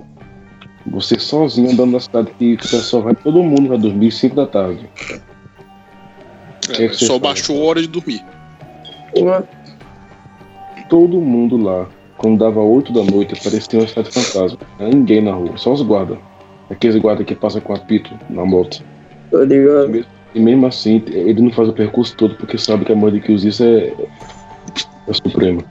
[0.86, 4.46] Você sozinho andando na cidade que o pessoal vai, todo mundo vai dormir 5 da
[4.46, 4.88] tarde.
[6.78, 8.24] É, é só baixou a hora de dormir.
[10.90, 14.60] Todo mundo lá, quando dava 8 da noite, parecia uma cidade fantasma.
[14.80, 16.18] Não ninguém na rua, só os guardas.
[16.70, 18.84] Aqueles guardas que passam com apito na moto.
[19.32, 20.06] Tô ligado.
[20.34, 23.22] E mesmo assim, ele não faz o percurso todo porque sabe que a mãe de
[23.22, 23.94] que usa isso é,
[25.08, 25.64] é suprema.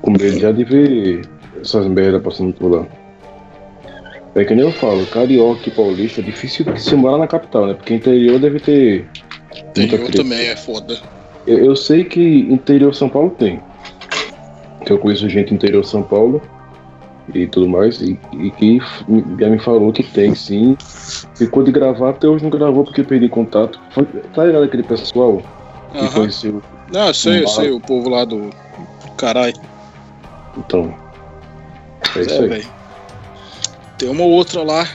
[0.00, 1.28] Com medo já de ver
[1.60, 2.86] essas merdas passando por lá.
[4.34, 7.66] É que nem eu falo, carioca e paulista é difícil de se morar na capital,
[7.66, 7.74] né?
[7.74, 9.08] Porque interior deve ter.
[9.70, 10.96] Interior também é foda.
[11.48, 13.58] Eu, eu sei que interior São Paulo tem.
[14.84, 16.42] Que eu conheço gente interior São Paulo
[17.34, 18.78] e tudo mais, e, e que
[19.38, 20.76] já me falou que tem sim.
[21.34, 23.80] Ficou de gravar, até hoje não gravou porque perdi contato.
[23.90, 25.42] Foi, tá ligado aquele pessoal
[25.92, 26.10] que uhum.
[26.10, 26.62] conheceu.
[26.94, 28.50] Ah, sei, um sei, o povo lá do.
[29.16, 29.56] Caralho.
[30.56, 30.94] Então.
[32.14, 32.66] É isso é, aí.
[33.96, 34.86] Tem uma outra lá,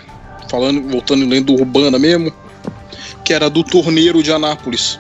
[0.50, 2.32] falando, voltando em lenda urbana mesmo,
[3.26, 5.00] que era do torneiro de Anápolis.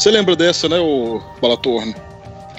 [0.00, 1.94] Você lembra dessa, né, o Balatorno?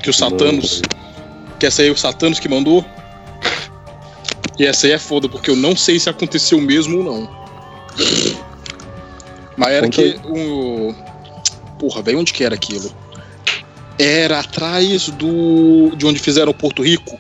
[0.04, 0.80] Que o Satanos.
[0.80, 1.58] Não.
[1.58, 2.86] Que essa aí é o Satanos que mandou?
[4.60, 7.48] E essa aí é foda, porque eu não sei se aconteceu mesmo ou não.
[9.58, 10.94] Mas era que o.
[11.80, 12.94] Porra, velho, onde que era aquilo?
[13.98, 15.96] Era atrás do.
[15.96, 17.20] de onde fizeram o Porto Rico.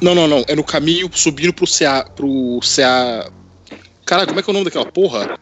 [0.00, 0.46] Não, não, não.
[0.48, 2.08] É no caminho subindo pro CA.
[2.16, 3.30] pro CA.
[4.06, 5.38] Caralho, como é que é o nome daquela porra?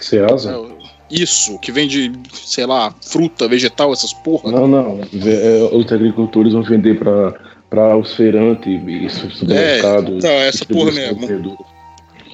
[0.00, 0.52] Ceasa?
[0.52, 4.50] É, isso, que vende, sei lá, fruta, vegetal, essas porra.
[4.50, 5.00] Não, não.
[5.00, 7.34] É, os agricultores vão vender pra,
[7.70, 10.14] pra os feirantes e supermercados.
[10.14, 11.58] É, então, essa porra mesmo.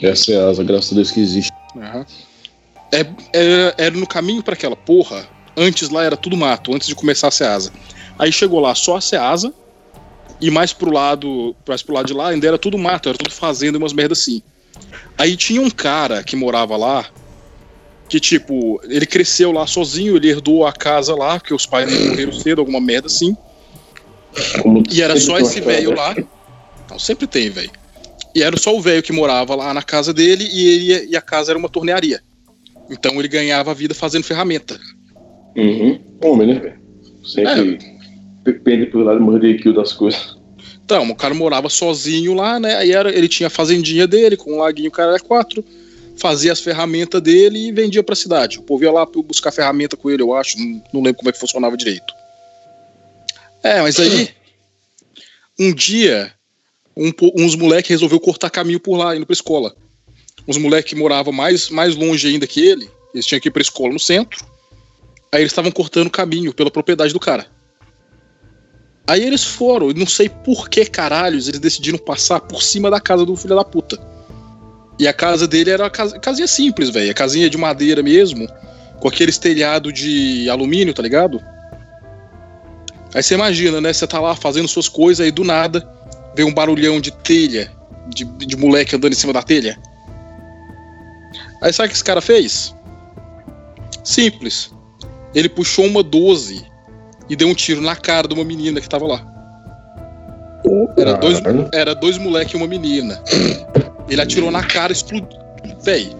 [0.02, 1.52] Essa é a asa, graças a Deus que existe.
[1.74, 2.04] Uhum.
[2.92, 3.00] É,
[3.32, 5.28] é, era no caminho para aquela porra.
[5.56, 7.72] Antes lá era tudo mato, antes de começar a Ceasa.
[8.18, 9.52] Aí chegou lá só a Ceasa.
[10.40, 13.30] E mais pro lado, mais pro lado de lá ainda era tudo mato, era tudo
[13.30, 14.42] fazenda e umas merda assim.
[15.18, 17.04] Aí tinha um cara que morava lá,
[18.10, 22.32] Que, tipo, ele cresceu lá sozinho, ele herdou a casa lá, porque os pais morreram
[22.32, 23.36] cedo, alguma merda assim.
[24.60, 25.96] Como E era só esse velho né?
[25.96, 26.16] lá.
[26.90, 27.70] Não, sempre tem, velho.
[28.34, 31.22] E era só o velho que morava lá na casa dele e, ele, e a
[31.22, 32.20] casa era uma tornearia.
[32.90, 34.78] Então ele ganhava a vida fazendo ferramenta.
[35.56, 36.00] Uhum.
[36.22, 36.80] Homem, né, velho?
[37.24, 38.00] Sempre
[38.42, 40.36] depende pelo lado morder das coisas.
[40.84, 42.76] Então, o cara morava sozinho lá, né?
[42.76, 45.64] Aí era, ele tinha a fazendinha dele, com um laguinho, o cara era quatro.
[46.20, 48.58] Fazia as ferramentas dele e vendia pra cidade.
[48.58, 50.58] O povo ia lá buscar ferramenta com ele, eu acho.
[50.58, 52.12] Não, não lembro como é que funcionava direito.
[53.62, 54.30] É, mas aí.
[55.58, 56.32] Um dia,
[56.96, 59.76] um uns moleques resolveu cortar caminho por lá, indo pra escola.
[60.48, 63.60] Uns moleques que moravam mais, mais longe ainda que ele, eles tinham que ir pra
[63.60, 64.42] escola no centro.
[65.30, 67.46] Aí eles estavam cortando caminho pela propriedade do cara.
[69.06, 73.00] Aí eles foram, e não sei por que caralhos, eles decidiram passar por cima da
[73.00, 73.98] casa do filho da puta.
[75.00, 77.14] E a casa dele era uma casa, casinha simples, velho.
[77.14, 78.46] Casinha de madeira mesmo,
[79.00, 81.42] com aqueles telhado de alumínio, tá ligado?
[83.14, 83.94] Aí você imagina, né?
[83.94, 85.90] Você tá lá fazendo suas coisas, aí do nada
[86.36, 87.72] vem um barulhão de telha,
[88.08, 89.78] de, de moleque andando em cima da telha.
[91.62, 92.76] Aí sabe o que esse cara fez?
[94.04, 94.70] Simples.
[95.34, 96.62] Ele puxou uma 12
[97.26, 99.26] e deu um tiro na cara de uma menina que tava lá.
[100.98, 101.40] Era dois,
[101.72, 103.18] era dois moleques e uma menina.
[104.10, 105.28] Ele atirou na cara, explodiu.
[105.82, 106.10] Véi,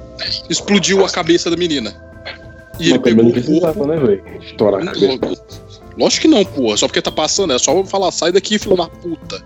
[0.49, 1.95] explodiu a cabeça da menina.
[2.79, 3.87] E ele Mas também pegou não o corpo.
[3.87, 4.43] né, velho?
[4.43, 5.43] Estourar a cabeça.
[5.99, 6.77] Lógico que não, porra.
[6.77, 9.45] Só porque tá passando, é só falar, sai daqui, filho da puta.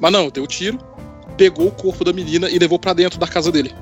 [0.00, 0.78] Mas não, deu tiro,
[1.36, 3.72] pegou o corpo da menina e levou pra dentro da casa dele.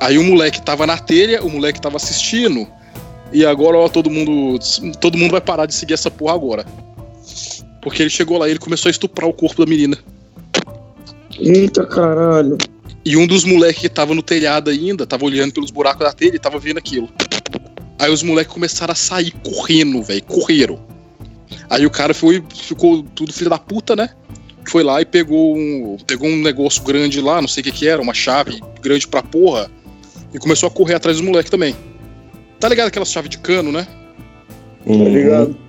[0.00, 2.66] Aí o moleque tava na telha, o moleque tava assistindo.
[3.32, 4.58] E agora, ó, todo mundo.
[5.00, 6.66] Todo mundo vai parar de seguir essa porra agora.
[7.80, 9.98] Porque ele chegou lá e ele começou a estuprar o corpo da menina.
[11.38, 12.56] Eita caralho.
[13.04, 16.36] E um dos moleques que tava no telhado ainda, tava olhando pelos buracos da telha
[16.36, 17.08] e tava vendo aquilo.
[17.98, 20.22] Aí os moleques começaram a sair correndo, velho.
[20.24, 20.78] Correram.
[21.68, 24.10] Aí o cara foi, ficou tudo filho da puta, né?
[24.66, 27.86] Foi lá e pegou um, pegou um negócio grande lá, não sei o que que
[27.86, 29.70] era, uma chave grande pra porra.
[30.32, 31.76] E começou a correr atrás dos moleques também.
[32.58, 33.86] Tá ligado aquelas chaves de cano, né?
[34.86, 35.63] Tá ligado?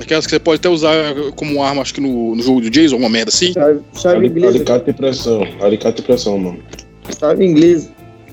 [0.00, 2.94] Aquelas que você pode até usar como arma, acho que no, no jogo do Jason,
[2.94, 3.52] alguma merda assim.
[3.52, 4.56] Chave, chave inglesa.
[4.56, 5.42] Alicate e pressão.
[5.60, 6.62] Alicate e pressão, mano.
[7.18, 7.90] Chave inglesa.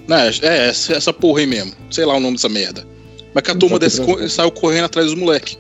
[0.08, 1.72] Né, é, essa, essa porra aí mesmo.
[1.92, 2.86] Sei lá o nome dessa merda.
[3.34, 5.58] Mas que a turma co- saiu correndo atrás dos moleques.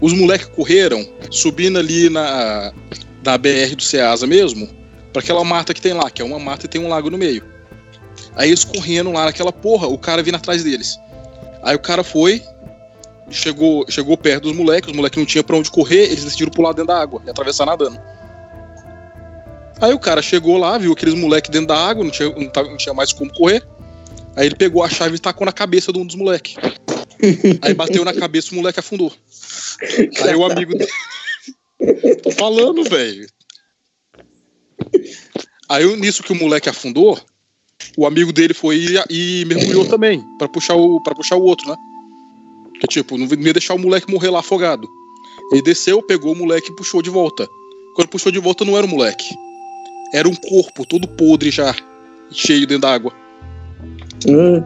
[0.00, 2.72] Os moleques correram, subindo ali na,
[3.24, 4.68] na BR do Ceasa mesmo,
[5.12, 7.16] pra aquela mata que tem lá, que é uma mata e tem um lago no
[7.16, 7.44] meio.
[8.34, 10.98] Aí eles correndo lá naquela porra, o cara vindo atrás deles.
[11.62, 12.42] Aí o cara foi,
[13.32, 16.72] chegou, chegou perto dos moleques, os moleques não tinham pra onde correr, eles decidiram pular
[16.72, 17.98] dentro da água e atravessar nadando.
[19.80, 22.68] Aí o cara chegou lá, viu aqueles moleques dentro da água, não tinha, não, tava-
[22.68, 23.66] não tinha mais como correr.
[24.36, 26.54] Aí ele pegou a chave e tacou na cabeça de um dos moleques.
[27.62, 29.12] Aí bateu na cabeça, o moleque afundou.
[30.22, 30.90] Aí o amigo dele.
[32.22, 33.26] Tô falando, velho.
[35.68, 37.18] Aí nisso que o moleque afundou,
[37.96, 41.68] o amigo dele foi e, e mergulhou também, pra puxar o para puxar o outro,
[41.68, 41.76] né?
[42.82, 44.90] Que tipo, não ia deixar o moleque morrer lá afogado.
[45.52, 47.48] Ele desceu, pegou o moleque e puxou de volta.
[47.94, 49.32] Quando puxou de volta não era o moleque.
[50.12, 51.76] Era um corpo todo podre já,
[52.32, 53.12] cheio dentro d'água.
[54.26, 54.64] Hum,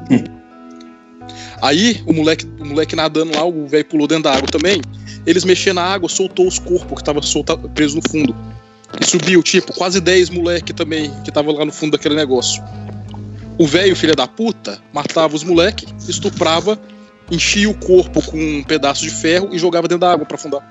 [1.61, 4.81] Aí o moleque, o moleque nadando lá, o velho pulou dentro da água também.
[5.27, 8.35] Eles mexendo na água, soltou os corpos que tava solta, preso no fundo.
[8.99, 12.63] E subiu, tipo, quase 10 moleque também que tava lá no fundo daquele negócio.
[13.59, 16.81] O velho, filho da puta, matava os moleque, estuprava,
[17.31, 20.63] enchia o corpo com um pedaço de ferro e jogava dentro da água pra afundar.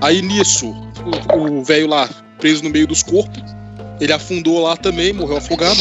[0.00, 0.74] Aí nisso,
[1.36, 3.42] o- velho lá, preso no meio dos corpos,
[4.00, 5.78] ele afundou lá também, morreu afogado.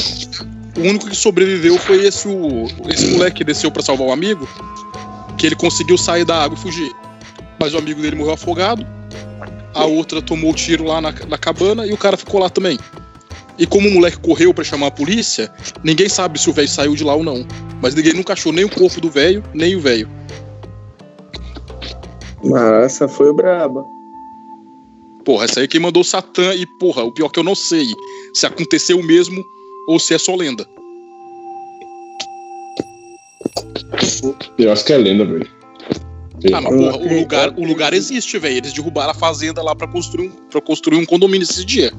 [0.77, 4.47] O único que sobreviveu foi esse, o, esse moleque que desceu pra salvar o amigo,
[5.37, 6.91] que ele conseguiu sair da água e fugir.
[7.59, 8.85] Mas o amigo dele morreu afogado,
[9.73, 12.77] a outra tomou tiro lá na, na cabana e o cara ficou lá também.
[13.59, 15.51] E como o moleque correu pra chamar a polícia,
[15.83, 17.45] ninguém sabe se o velho saiu de lá ou não.
[17.81, 20.09] Mas ninguém nunca achou nem o corpo do velho, nem o velho.
[22.83, 23.85] essa foi braba.
[25.25, 27.43] Porra, essa aí é quem mandou o Satã e, porra, o pior é que eu
[27.43, 27.85] não sei
[28.33, 29.43] se aconteceu mesmo
[29.87, 30.65] ou se é só lenda.
[34.57, 35.47] Eu acho que é lenda, velho.
[36.53, 38.57] Ah, mas porra, o lugar, o lugar existe, velho.
[38.57, 41.91] Eles derrubaram a fazenda lá pra construir um, pra construir um condomínio esses dias.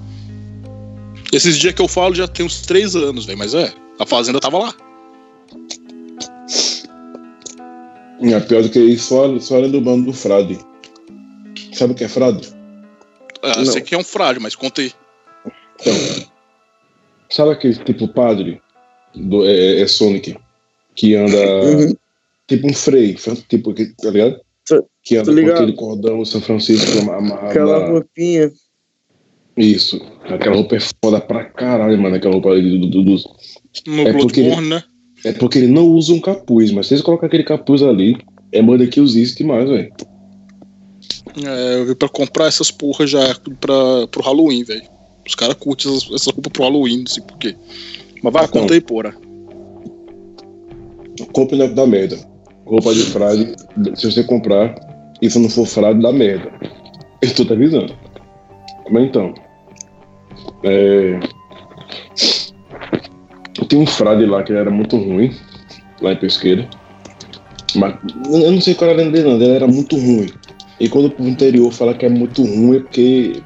[1.33, 3.39] Esses dias que eu falo já tem uns três anos, velho.
[3.39, 4.75] Mas é, a fazenda tava lá.
[8.23, 10.59] É pior do que isso, só, só lenda do bando do frade.
[11.73, 12.53] Sabe o que é frade?
[13.43, 13.65] É, Não.
[13.65, 14.93] sei que é um frágil, mas contei.
[15.81, 15.95] Então,
[17.31, 18.61] Sabe aquele tipo padre
[19.15, 20.37] do, é, é Sonic
[20.97, 21.97] que anda uhum.
[22.49, 23.17] tipo um freio,
[23.49, 24.41] tipo, tá ligado?
[25.03, 27.47] Que anda com aquele cordão São Francisco amarrado.
[27.47, 28.51] Aquela roupinha.
[29.57, 30.01] Isso.
[30.25, 32.17] Aquela roupa é foda pra caralho, mano.
[32.17, 32.87] Aquela roupa ali do.
[32.87, 33.17] do, do...
[33.87, 34.83] No é porque ele, né?
[35.25, 38.17] É porque ele não usa um capuz, mas se eles colocar aquele capuz ali,
[38.53, 39.93] é moda que existe demais, velho.
[41.45, 44.83] É, eu vi pra comprar essas porras já pra, pro Halloween, velho.
[45.27, 47.55] Os caras curtem essas, essas roupas pro Halloween, não sei porquê.
[48.23, 49.15] Mas vai, então, conta aí, porra.
[51.33, 52.19] Compre na da merda.
[52.65, 53.55] Roupa de frade,
[53.95, 54.75] se você comprar,
[55.21, 56.51] e se não for frade, dá merda.
[57.21, 57.95] Eu tô te avisando.
[58.91, 59.35] Mas então.
[60.65, 61.21] É...
[63.69, 65.35] Tem um frade lá que era muito ruim,
[66.01, 66.69] lá em Pesqueira.
[67.77, 67.95] Mas
[68.27, 69.37] eu não sei qual era dele, não.
[69.37, 70.29] Ele era muito ruim.
[70.81, 73.43] E quando o interior fala que é muito ruim é porque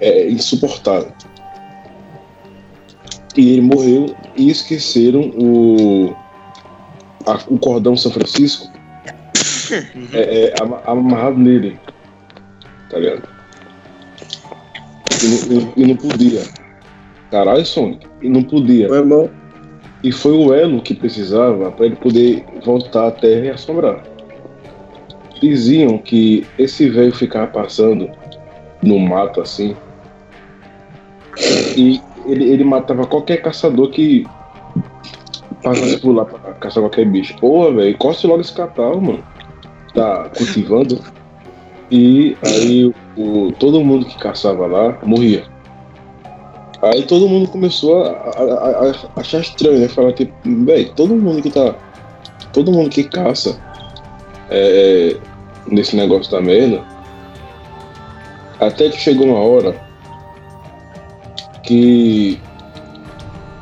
[0.00, 1.12] é insuportável.
[3.36, 6.14] E ele morreu e esqueceram o,
[7.26, 8.70] a, o cordão São Francisco
[10.12, 10.54] é, é,
[10.86, 11.78] amarrado nele.
[12.90, 13.33] Tá ligado?
[15.24, 16.42] E, e, e não podia.
[17.30, 18.06] Caralho, Sonic.
[18.22, 18.88] E não podia.
[18.88, 19.30] Foi bom.
[20.02, 24.04] E foi o elo que precisava para ele poder voltar à Terra e assombrar.
[25.40, 28.10] Diziam que esse velho ficava passando
[28.82, 29.74] no mato assim.
[31.76, 34.26] E ele, ele matava qualquer caçador que
[35.62, 37.36] passasse por lá pra caçar qualquer bicho.
[37.38, 39.24] Porra, velho, corte logo esse catálogo, mano.
[39.94, 41.00] Tá cultivando.
[41.90, 45.44] E aí o, todo mundo que caçava lá morria.
[46.82, 49.88] Aí todo mundo começou a, a, a achar estranho, né?
[49.88, 51.74] Falar tipo, velho, todo mundo que tá.
[52.52, 53.58] Todo mundo que caça
[54.50, 55.16] é,
[55.66, 56.82] nesse negócio da merda.
[58.60, 59.74] Até que chegou uma hora
[61.62, 62.38] que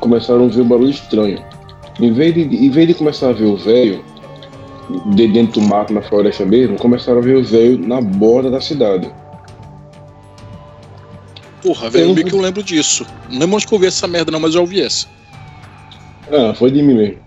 [0.00, 1.42] começaram a ver um barulho estranho.
[2.00, 4.04] Em vez de, em vez de começar a ver o velho
[5.14, 8.60] de dentro do mato, na floresta mesmo, começaram a ver o velho na borda da
[8.60, 9.08] cidade.
[11.62, 13.06] Porra, velho, eu, que eu lembro disso.
[13.30, 15.06] Não lembro onde que eu vi essa merda, não, mas já ouvi essa.
[16.30, 17.18] Ah, foi de mim mesmo.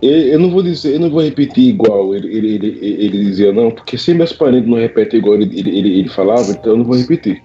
[0.00, 3.52] Eu, eu não vou dizer, eu não vou repetir igual ele, ele, ele, ele dizia,
[3.52, 6.76] não, porque se meus parentes não repetem igual ele, ele, ele, ele falava, então eu
[6.78, 7.42] não vou repetir.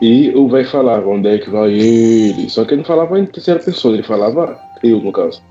[0.00, 2.48] E o velho falava, onde é que vai ele?
[2.50, 5.42] Só que ele não falava em terceira pessoa, ele falava eu, no caso.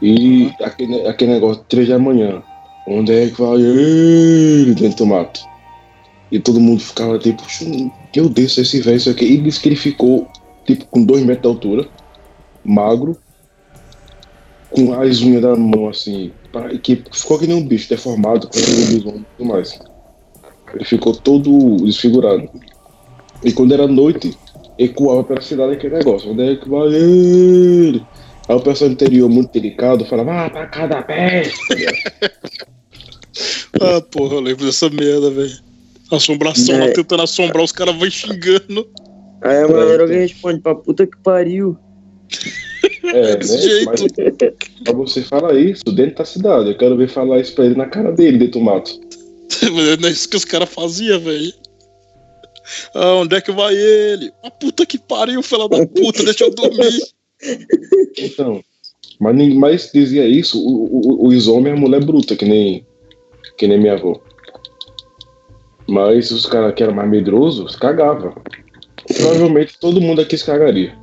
[0.00, 2.42] E aquele, aquele negócio, três da manhã,
[2.86, 5.40] onde é que vai ele dentro do mato?
[6.34, 7.40] E todo mundo ficava tipo,
[8.16, 9.24] meu Deus, esse velho, isso aqui.
[9.24, 10.26] E disse que ele ficou,
[10.66, 11.88] tipo, com dois metros de altura,
[12.64, 13.16] magro,
[14.68, 16.32] com as unhas da mão assim,
[16.82, 19.78] que ficou que nem um bicho deformado, com os e tudo mais.
[20.74, 22.50] Ele ficou todo desfigurado.
[23.44, 24.36] E quando era noite,
[24.76, 26.32] ecoava pela cidade aquele negócio.
[26.32, 28.04] Onde é que vai ele?
[28.48, 31.86] Aí o pessoal interior, muito delicado, falava, ah, pra cada peste.
[33.80, 35.63] ah, porra, eu lembro dessa merda, velho.
[36.16, 36.86] Assombração é.
[36.86, 38.88] lá tentando assombrar, os caras vão xingando.
[39.42, 41.76] Aí a galera alguém responde pra puta que pariu.
[43.04, 43.62] É, Desse né?
[43.62, 43.86] jeito.
[43.86, 46.70] Mas, mas você fala isso dentro da cidade.
[46.70, 48.98] Eu quero ver falar isso pra ele na cara dele, dentro do mato.
[49.62, 51.52] Não é isso que os caras faziam, velho.
[52.94, 54.32] Ah, onde é que vai ele?
[54.42, 56.98] A puta que pariu, filha da puta, deixa eu dormir.
[58.18, 58.64] Então,
[59.20, 62.86] mas, mas dizia isso o, o, os homens a mulher bruta, que nem,
[63.58, 64.20] que nem minha avó.
[65.88, 68.34] Mas os caras que eram mais medrosos cagavam.
[69.16, 70.94] Provavelmente todo mundo aqui se cagaria.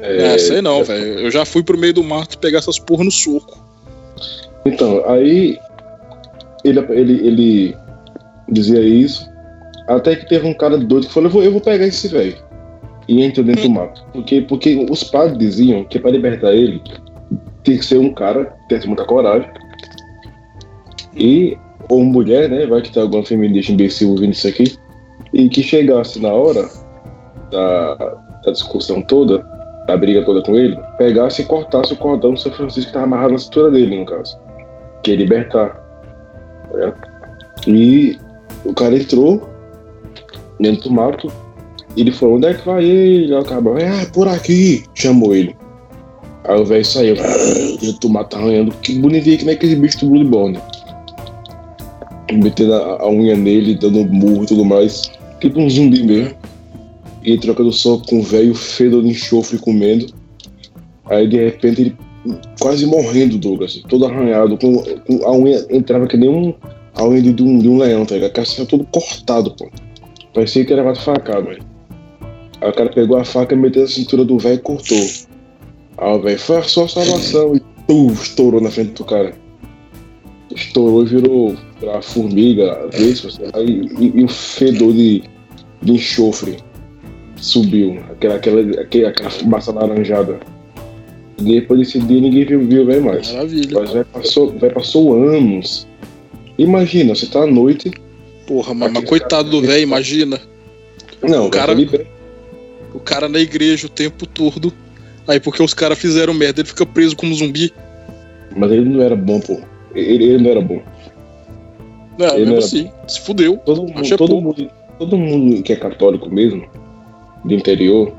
[0.00, 0.82] É, é sei não, é...
[0.84, 1.20] velho.
[1.20, 3.58] Eu já fui pro meio do mato pegar essas porra no soco.
[4.64, 5.58] Então, aí
[6.64, 7.76] ele, ele, ele
[8.48, 9.28] dizia isso.
[9.86, 12.36] Até que teve um cara doido que falou: Eu vou, eu vou pegar esse velho.
[13.08, 14.04] E entrou dentro do mato.
[14.12, 16.82] Porque, porque os padres diziam que para libertar ele,
[17.64, 19.50] tinha que ser um cara que tivesse muita coragem.
[21.16, 21.56] E,
[21.88, 22.66] ou mulher, né?
[22.66, 24.76] Vai que tem alguma feminista imbecil ouvindo isso aqui.
[25.32, 26.68] E que chegasse na hora
[27.50, 27.94] da,
[28.44, 29.38] da discussão toda,
[29.86, 33.04] da briga toda com ele, pegasse e cortasse o cordão do São Francisco que estava
[33.04, 34.38] amarrado na cintura dele, no caso.
[35.02, 35.82] Que é libertar.
[36.72, 36.92] Né?
[37.66, 38.18] E
[38.64, 39.48] o cara entrou
[40.58, 41.30] dentro do mato
[42.00, 43.34] ele falou, onde é que vai ele?
[43.34, 44.84] Aí o ah, por aqui.
[44.94, 45.56] Chamou ele.
[46.44, 47.16] Aí o velho saiu.
[47.82, 48.72] E o tomate arranhando.
[48.82, 50.58] Que bonitinho que nem aquele bicho do Bloodborne.
[52.32, 55.10] Metendo a, a, unha nele, dando murro e tudo mais.
[55.40, 56.34] Tipo um zumbi mesmo.
[57.24, 60.06] E trocando soco com o velho fedor de enxofre comendo.
[61.06, 61.96] Aí de repente ele
[62.60, 63.82] quase morrendo, Douglas.
[63.88, 64.56] Todo arranhado.
[64.58, 66.54] Com, com a unha entrava que nem um,
[66.94, 68.30] a unha de um, de um leão, tá ligado?
[68.30, 69.68] A caça todo cortado, pô.
[70.34, 71.62] Parecia que era mais facado, velho.
[72.60, 74.98] Aí o cara pegou a faca, meteu na cintura do velho e cortou.
[75.96, 77.54] Aí o velho, foi a sua salvação.
[77.56, 79.34] E pum, estourou na frente do cara.
[80.54, 81.56] Estourou e virou
[81.86, 83.28] a formiga, vespa,
[83.60, 85.22] e, e, e o fedor de,
[85.82, 86.56] de enxofre
[87.36, 87.98] subiu.
[88.10, 90.40] Aquela, aquela, aquela, aquela fumaça laranjada.
[91.38, 93.30] E depois desse dia ninguém viu, viu velho mais.
[93.32, 93.80] Maravilha.
[93.80, 95.86] Mas vai passou, vai passou anos.
[96.58, 97.92] Imagina, você tá à noite.
[98.46, 100.40] Porra, mas, mas coitado do velho, imagina.
[101.22, 101.76] Não, O cara-
[102.94, 104.72] O cara na igreja o tempo todo.
[105.28, 107.72] Aí porque os caras fizeram merda, ele fica preso como zumbi.
[108.56, 109.60] Mas ele não era bom, pô.
[109.94, 110.82] Ele, ele não era bom.
[112.18, 112.92] É, Ele mesmo assim.
[113.06, 113.58] Se fudeu.
[113.64, 116.68] Todo, mundo, todo, mundo, todo mundo que é católico mesmo,
[117.44, 118.12] do interior,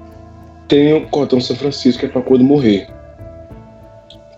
[0.67, 2.87] tem o cordão São Francisco que é pra quando morrer.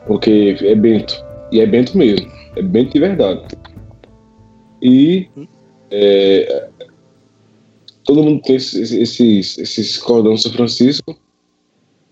[0.08, 1.24] Porque é bento.
[1.52, 2.32] E é bento mesmo.
[2.56, 3.42] É bento de verdade.
[4.82, 5.30] E
[5.92, 6.70] é,
[8.04, 11.16] todo mundo tem esses, esses, esses cordão São Francisco,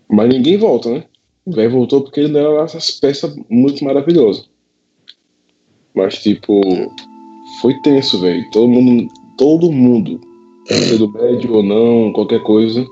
[0.08, 1.04] mas ninguém volta, né?
[1.44, 4.48] O velho voltou porque ele não lá essas peças muito maravilhosas.
[5.94, 6.60] Mas, tipo,
[7.60, 8.44] foi tenso, velho.
[8.50, 10.20] Todo mundo, todo mundo,
[10.68, 12.86] sendo médio ou não, qualquer coisa,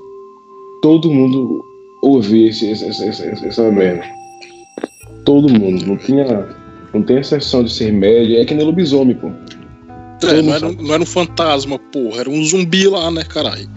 [0.81, 1.63] todo mundo
[2.01, 4.03] ouvia esse, esse, esse- esse- essa merda.
[5.25, 5.85] Todo mundo.
[5.85, 6.47] Não tinha,
[6.93, 8.37] não tem exceção de ser médio.
[8.39, 9.29] É que nem lobisomem, pô.
[10.27, 12.21] É, não, era, um- não era um fantasma, porra.
[12.21, 13.69] Era um zumbi lá, né, caralho?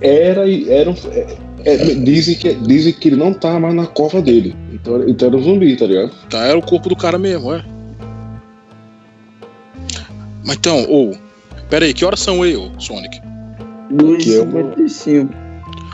[0.00, 0.94] Era e era um.
[1.10, 4.54] é- é, dizem, que, dizem que ele não tá mais na cova dele.
[4.72, 6.12] Então, então era um zumbi, tá ligado?
[6.28, 7.64] Tá, era o corpo do cara mesmo, é.
[10.44, 11.14] Mas então, ô.
[11.68, 13.20] pera aí, que horas são aí, ô, Sonic?
[13.92, 15.28] 2,55.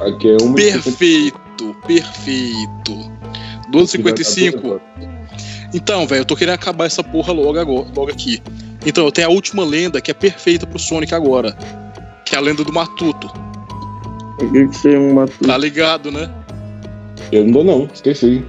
[0.00, 0.54] Aqui é uma.
[0.54, 3.10] Perfeito, perfeito.
[3.72, 4.80] 12h55.
[5.72, 8.42] Então, velho, eu tô querendo acabar essa porra logo, agora, logo aqui.
[8.84, 11.56] Então, eu tenho a última lenda que é perfeita pro Sonic agora.
[12.24, 13.28] Que é a lenda do Matuto.
[14.40, 15.46] O que que você matou?
[15.46, 16.32] Tá ligado, né?
[17.30, 17.88] Eu não dou, não.
[17.92, 18.44] Esqueci.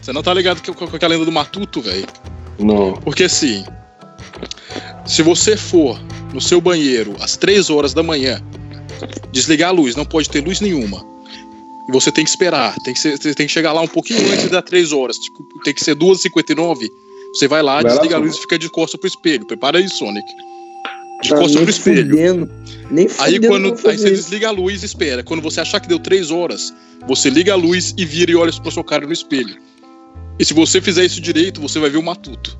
[0.00, 2.06] Você não tá ligado com, com, com a lenda do Matuto, velho?
[2.58, 2.92] Não.
[2.92, 3.64] Porque assim,
[5.06, 6.00] se você for
[6.32, 8.40] no seu banheiro às 3 horas da manhã,
[9.32, 11.04] desligar a luz, não pode ter luz nenhuma.
[11.88, 14.32] E você tem que esperar, tem que, ser- você tem que chegar lá um pouquinho
[14.32, 16.88] antes das 3 horas, tipo, tem que ser 2h59.
[17.34, 18.24] Você vai lá, Vai lá, desliga a pô.
[18.26, 19.44] luz e fica de costas pro espelho.
[19.46, 20.24] Prepara aí, Sonic.
[21.22, 22.10] De Tá costas pro espelho.
[22.10, 22.50] fudendo.
[22.90, 24.04] Nem Aí quando aí você isso.
[24.06, 25.22] desliga a luz e espera.
[25.22, 26.72] Quando você achar que deu 3 horas,
[27.08, 29.56] você liga a luz e vira e olha pra sua cara no espelho.
[30.38, 32.56] E se você fizer isso direito, você vai ver o matuto.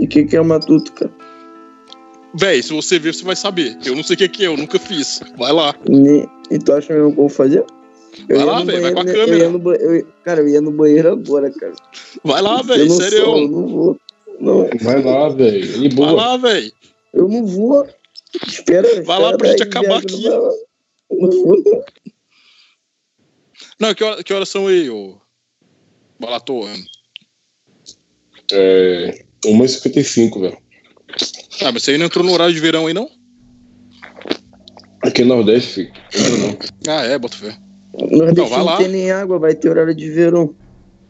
[0.00, 1.12] E o que que é o matuto, cara?
[2.36, 3.78] Véi, se você ver, você vai saber.
[3.84, 5.20] Eu não sei o que, que é, eu nunca fiz.
[5.36, 5.74] Vai lá.
[5.88, 7.64] Nem- E tu acha mesmo que eu vou fazer?
[8.28, 9.12] Eu Vai lá, velho, vai com a né?
[9.12, 9.32] câmera.
[9.36, 11.74] Eu ia no ba- eu- Cara, eu ia no banheiro agora, cara.
[12.24, 13.48] Vai lá, eu véi, não sou, eu sério.
[13.48, 14.00] não vou.
[14.40, 15.84] Não, Vai lá, velho.
[15.84, 16.72] E Vai lá, véi.
[17.12, 17.86] eu não vou.
[18.46, 19.02] Espera.
[19.02, 20.28] Vai lá espera pra gente acabar aqui.
[20.28, 20.38] lá.
[21.10, 21.84] Não vou.
[23.80, 25.18] Não, que, hora, que horas são aí, ô?
[26.18, 26.68] Balator?
[28.52, 29.24] É.
[29.46, 30.58] 1h55, velho.
[31.62, 33.08] Ah, mas você aí não entrou no horário de verão aí, não?
[35.02, 35.92] Aqui no Nordeste, filho.
[36.14, 36.58] Entra não.
[36.98, 37.56] Ah, é, bota fé.
[37.98, 38.76] Nordeste Não, vai não lá.
[38.78, 40.54] tem nem água, vai ter horário de verão.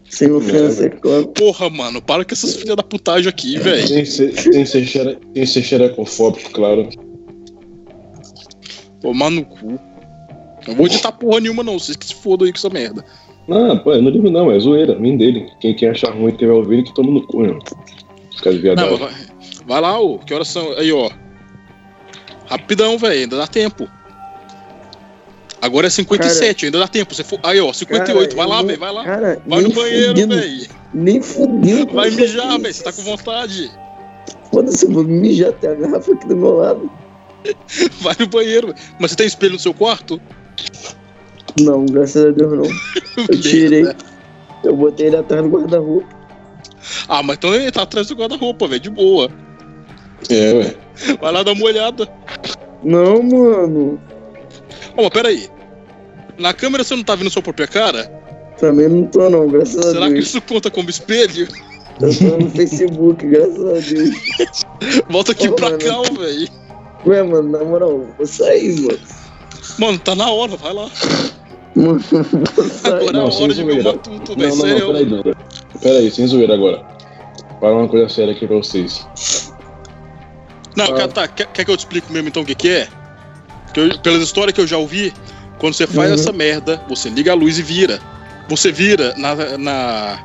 [0.08, 1.28] Sem ofensa, é claro.
[1.28, 3.86] Porra, mano, para com essas filhas da putagem aqui, véi.
[3.86, 6.88] Tem tem ser, xere- tem ser xerecofóbico, claro.
[9.00, 9.78] Tomar no cu.
[10.66, 11.78] Não vou editar porra nenhuma, não.
[11.78, 13.04] Vocês que se fodam aí com essa merda.
[13.46, 15.46] Não, pô, eu não digo não, é zoeira, vem dele.
[15.60, 17.58] Quem, quem achar ruim e estiver ouvindo, que toma no cu, irmão.
[18.36, 18.96] Fica de Não, viadagem.
[18.98, 19.12] vai,
[19.66, 20.18] vai lá, ô.
[20.18, 20.72] Que horas são?
[20.72, 21.10] Aí, ó.
[22.46, 23.20] Rapidão, velho.
[23.20, 23.88] Ainda dá tempo.
[25.60, 27.14] Agora é 57, ainda dá tempo.
[27.14, 27.40] Você for...
[27.42, 28.36] Aí, ó, 58.
[28.36, 29.04] vai lá, velho, vai lá.
[29.04, 30.68] Cara, Vai no banheiro, velho.
[30.92, 31.92] Nem fudendo.
[31.94, 32.74] Vai mijar, velho.
[32.74, 33.70] Você tá com vontade.
[34.52, 36.90] Foda-se, eu vou mijar até a garrafa aqui do meu lado.
[38.00, 38.68] Vai no banheiro.
[38.68, 38.78] velho.
[39.00, 40.20] Mas você tem espelho no seu quarto?
[41.60, 42.64] Não, graças a Deus não.
[43.28, 43.86] Eu tirei.
[44.62, 46.08] Eu botei ele atrás do guarda-roupa.
[47.08, 48.80] Ah, mas então ele tá atrás do guarda-roupa, velho.
[48.80, 49.30] De boa.
[50.30, 50.74] É, ué.
[51.20, 52.08] Vai lá dar uma olhada.
[52.82, 54.00] Não, mano.
[54.96, 55.48] Ó, mas peraí.
[56.38, 58.04] Na câmera você não tá vendo sua própria cara?
[58.58, 60.26] Também não tô não, graças a Será que Deus.
[60.26, 61.48] isso conta como espelho?
[62.00, 64.62] Eu tô no Facebook, graças a Deus.
[65.08, 65.78] Volta aqui Ô, pra mano.
[65.78, 66.48] cá, velho.
[67.06, 68.98] Ué, mano, na moral, vou sair, mano.
[69.78, 70.88] Mano, tá na hora, vai lá.
[71.74, 72.00] Mano.
[72.84, 74.48] Agora é a Não, hora de ver o matuto, velho.
[74.48, 74.86] Não, não, não, Sério.
[74.86, 75.22] peraí, não.
[75.80, 76.84] Peraí, sem zoeira agora.
[77.60, 79.06] Fala uma coisa séria aqui pra vocês.
[80.76, 80.92] Não, Ah.
[80.94, 82.88] quer, tá, quer, quer que eu te explique mesmo então o que, que é?
[83.72, 85.12] Que eu- pelas histórias que eu já ouvi,
[85.58, 86.14] quando você faz Uhum.
[86.14, 88.00] essa merda, você liga a luz e vira.
[88.48, 90.18] Você vira na, na-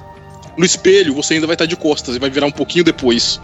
[0.57, 3.39] no espelho, você ainda vai estar de costas e vai virar um pouquinho depois.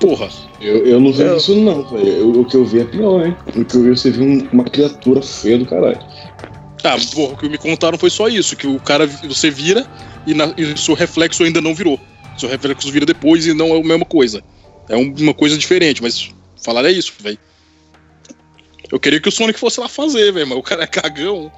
[0.00, 0.28] Porra.
[0.60, 1.36] Eu, eu não vi eu...
[1.36, 2.40] isso não, velho.
[2.40, 3.36] O que eu vi é pior, hein?
[3.56, 5.98] O que eu vi, você viu uma criatura feia do caralho.
[6.84, 9.84] Ah, porra, o que me contaram foi só isso, que o cara, você vira
[10.26, 11.98] e, na, e o seu reflexo ainda não virou.
[12.38, 14.44] O seu reflexo vira depois e não é a mesma coisa.
[14.88, 16.30] É uma coisa diferente, mas
[16.62, 17.36] falar é isso, velho.
[18.92, 21.50] Eu queria que o Sonic fosse lá fazer, velho, mas o cara é cagão.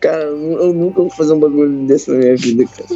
[0.00, 2.88] Cara, eu nunca vou fazer um bagulho desse na minha vida, cara.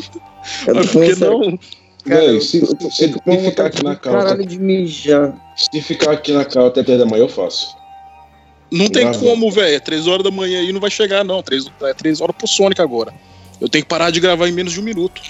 [0.75, 1.59] Mas por que não?
[2.05, 4.19] Cara, véi, se, se, se, se ficar aqui na calça.
[4.19, 5.35] Caralho de mijar.
[5.57, 7.75] Se ficar aqui na calça até 3 da manhã, eu faço.
[8.71, 9.19] Não tem Grava.
[9.19, 9.77] como, velho.
[9.77, 11.43] É 3 horas da manhã aí não vai chegar, não.
[11.43, 13.15] 3, é 3 horas pro Sonic agora.
[13.61, 15.23] Eu tenho que parar de gravar em menos de um minuto.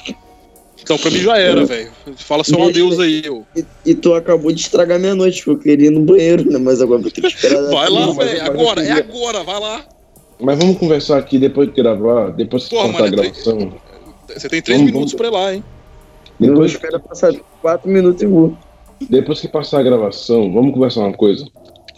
[0.82, 1.90] Então pra mim já era, velho.
[2.16, 3.22] Fala seu adeus aí.
[3.24, 3.46] Eu.
[3.54, 6.58] E, e, tu acabou de estragar minha noite, porque eu queria ir no banheiro, né?
[6.58, 7.62] Mas agora vou ter que esperar.
[7.70, 8.44] vai lá, velho.
[8.44, 9.84] Agora, é agora, vai lá.
[10.40, 13.74] Mas vamos conversar aqui depois de gravar, depois de cortar a gravação.
[14.26, 15.14] Você tem 3 minutos vamos...
[15.14, 15.64] pra ir lá, hein?
[16.38, 18.56] Depois espera passar 4 minutos e vou.
[19.08, 21.44] Depois que passar a gravação, vamos conversar uma coisa.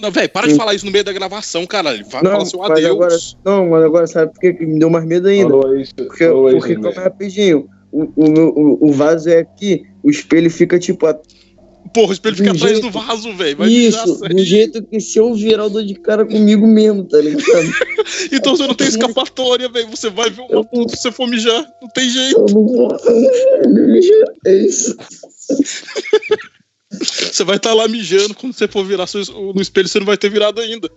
[0.00, 2.04] Não, velho, para de falar isso no meio da gravação, caralho.
[2.06, 2.90] Fala, não, seu adeus.
[2.90, 5.50] Agora, não, mas agora sabe por que me deu mais medo ainda?
[5.50, 10.50] Falou isso, porque, falou porque isso, rapidinho, o, o, o, vaso é aqui, o espelho
[10.50, 11.06] fica tipo.
[11.06, 11.14] A...
[11.92, 12.90] Porra, o espelho fica do atrás jeito...
[12.90, 13.64] do vaso, velho.
[13.64, 17.44] Isso, do jeito que se eu virar, eu dou de cara comigo mesmo, tá ligado?
[18.32, 19.90] então você não tem escapatória, velho.
[19.90, 21.66] Você vai ver uma puta se você for mijar.
[21.82, 22.40] Não tem jeito.
[22.40, 22.88] Eu não vou,
[23.68, 24.28] mijar.
[24.46, 24.96] É isso.
[27.00, 29.06] Você vai estar tá lá mijando, quando você for virar
[29.54, 30.90] no espelho, você não vai ter virado ainda.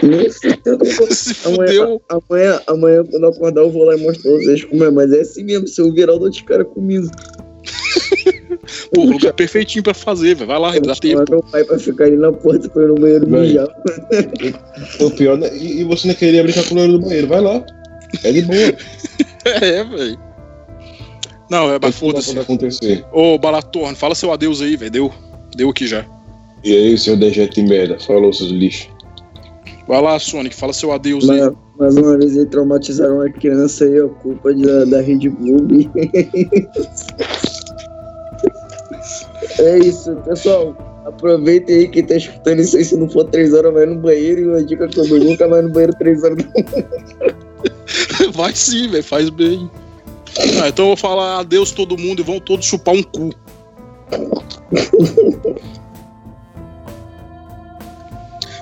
[1.10, 2.00] Se fudeu.
[2.08, 4.90] Amanhã, amanhã, quando eu acordar, eu vou lá e mostrar vocês como é.
[4.90, 7.08] Mas é assim mesmo, se eu virar, eu dou de cara comigo.
[8.94, 10.48] Pô, o lugar perfeitinho pra fazer, velho.
[10.48, 11.24] Vai lá, dá tempo.
[11.28, 13.68] meu pai pra ficar ali na porta pra ir no banheiro mijar.
[15.00, 15.50] O pior, né?
[15.56, 17.26] e, e você não queria brincar com o loiro do banheiro?
[17.26, 17.64] Vai lá.
[18.24, 18.58] É de boa.
[19.44, 20.18] é, velho.
[21.50, 22.38] Não, é, mas foda-se.
[22.38, 23.04] acontecer.
[23.12, 24.90] Ô, Balatorno, fala seu adeus aí, velho.
[24.90, 25.12] Deu.
[25.56, 26.04] Deu aqui já.
[26.62, 27.98] E aí, seu dejeto de merda.
[27.98, 28.88] Falou, seus lixos.
[29.90, 31.52] Vai lá, Sonic, fala seu adeus mas, aí.
[31.76, 35.66] Mais uma vez aí traumatizaram a criança aí, a culpa da, da Red Bull.
[39.58, 40.76] é isso, pessoal.
[41.04, 44.42] Aproveitem aí quem tá escutando isso aí, se não for três horas, vai no banheiro.
[44.42, 46.38] E uma dica que eu dou, nunca vai no banheiro três horas.
[48.32, 49.68] vai sim, velho, faz bem.
[50.62, 53.30] Ah, então eu vou falar adeus todo mundo e vão todos chupar um cu.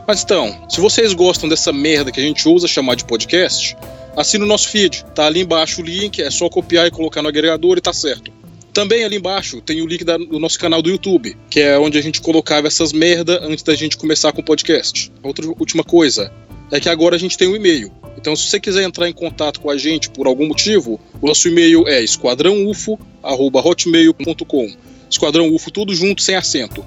[0.08, 3.76] Mas então, se vocês gostam dessa merda que a gente usa chamar de podcast,
[4.16, 5.04] assina o nosso feed.
[5.14, 8.32] Tá ali embaixo o link, é só copiar e colocar no agregador e tá certo.
[8.72, 11.98] Também ali embaixo tem o link da, do nosso canal do YouTube, que é onde
[11.98, 15.12] a gente colocava essas merda antes da gente começar com o podcast.
[15.22, 16.32] Outra última coisa
[16.72, 17.92] é que agora a gente tem um e-mail.
[18.16, 21.46] Então, se você quiser entrar em contato com a gente por algum motivo, o nosso
[21.48, 24.74] e-mail é esquadrãoufo@hotmail.com.
[25.10, 26.82] Esquadrão UFO tudo junto sem acento.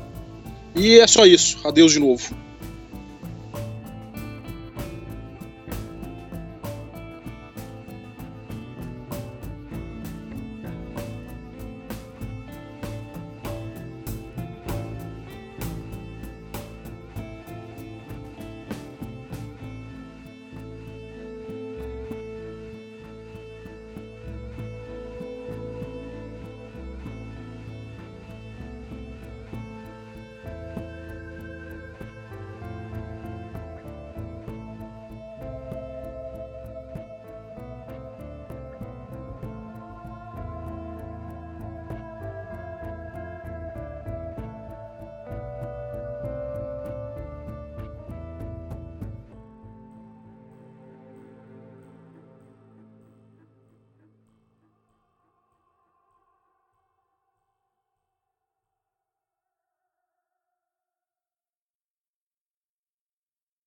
[0.76, 1.60] E é só isso.
[1.64, 2.51] Adeus de novo.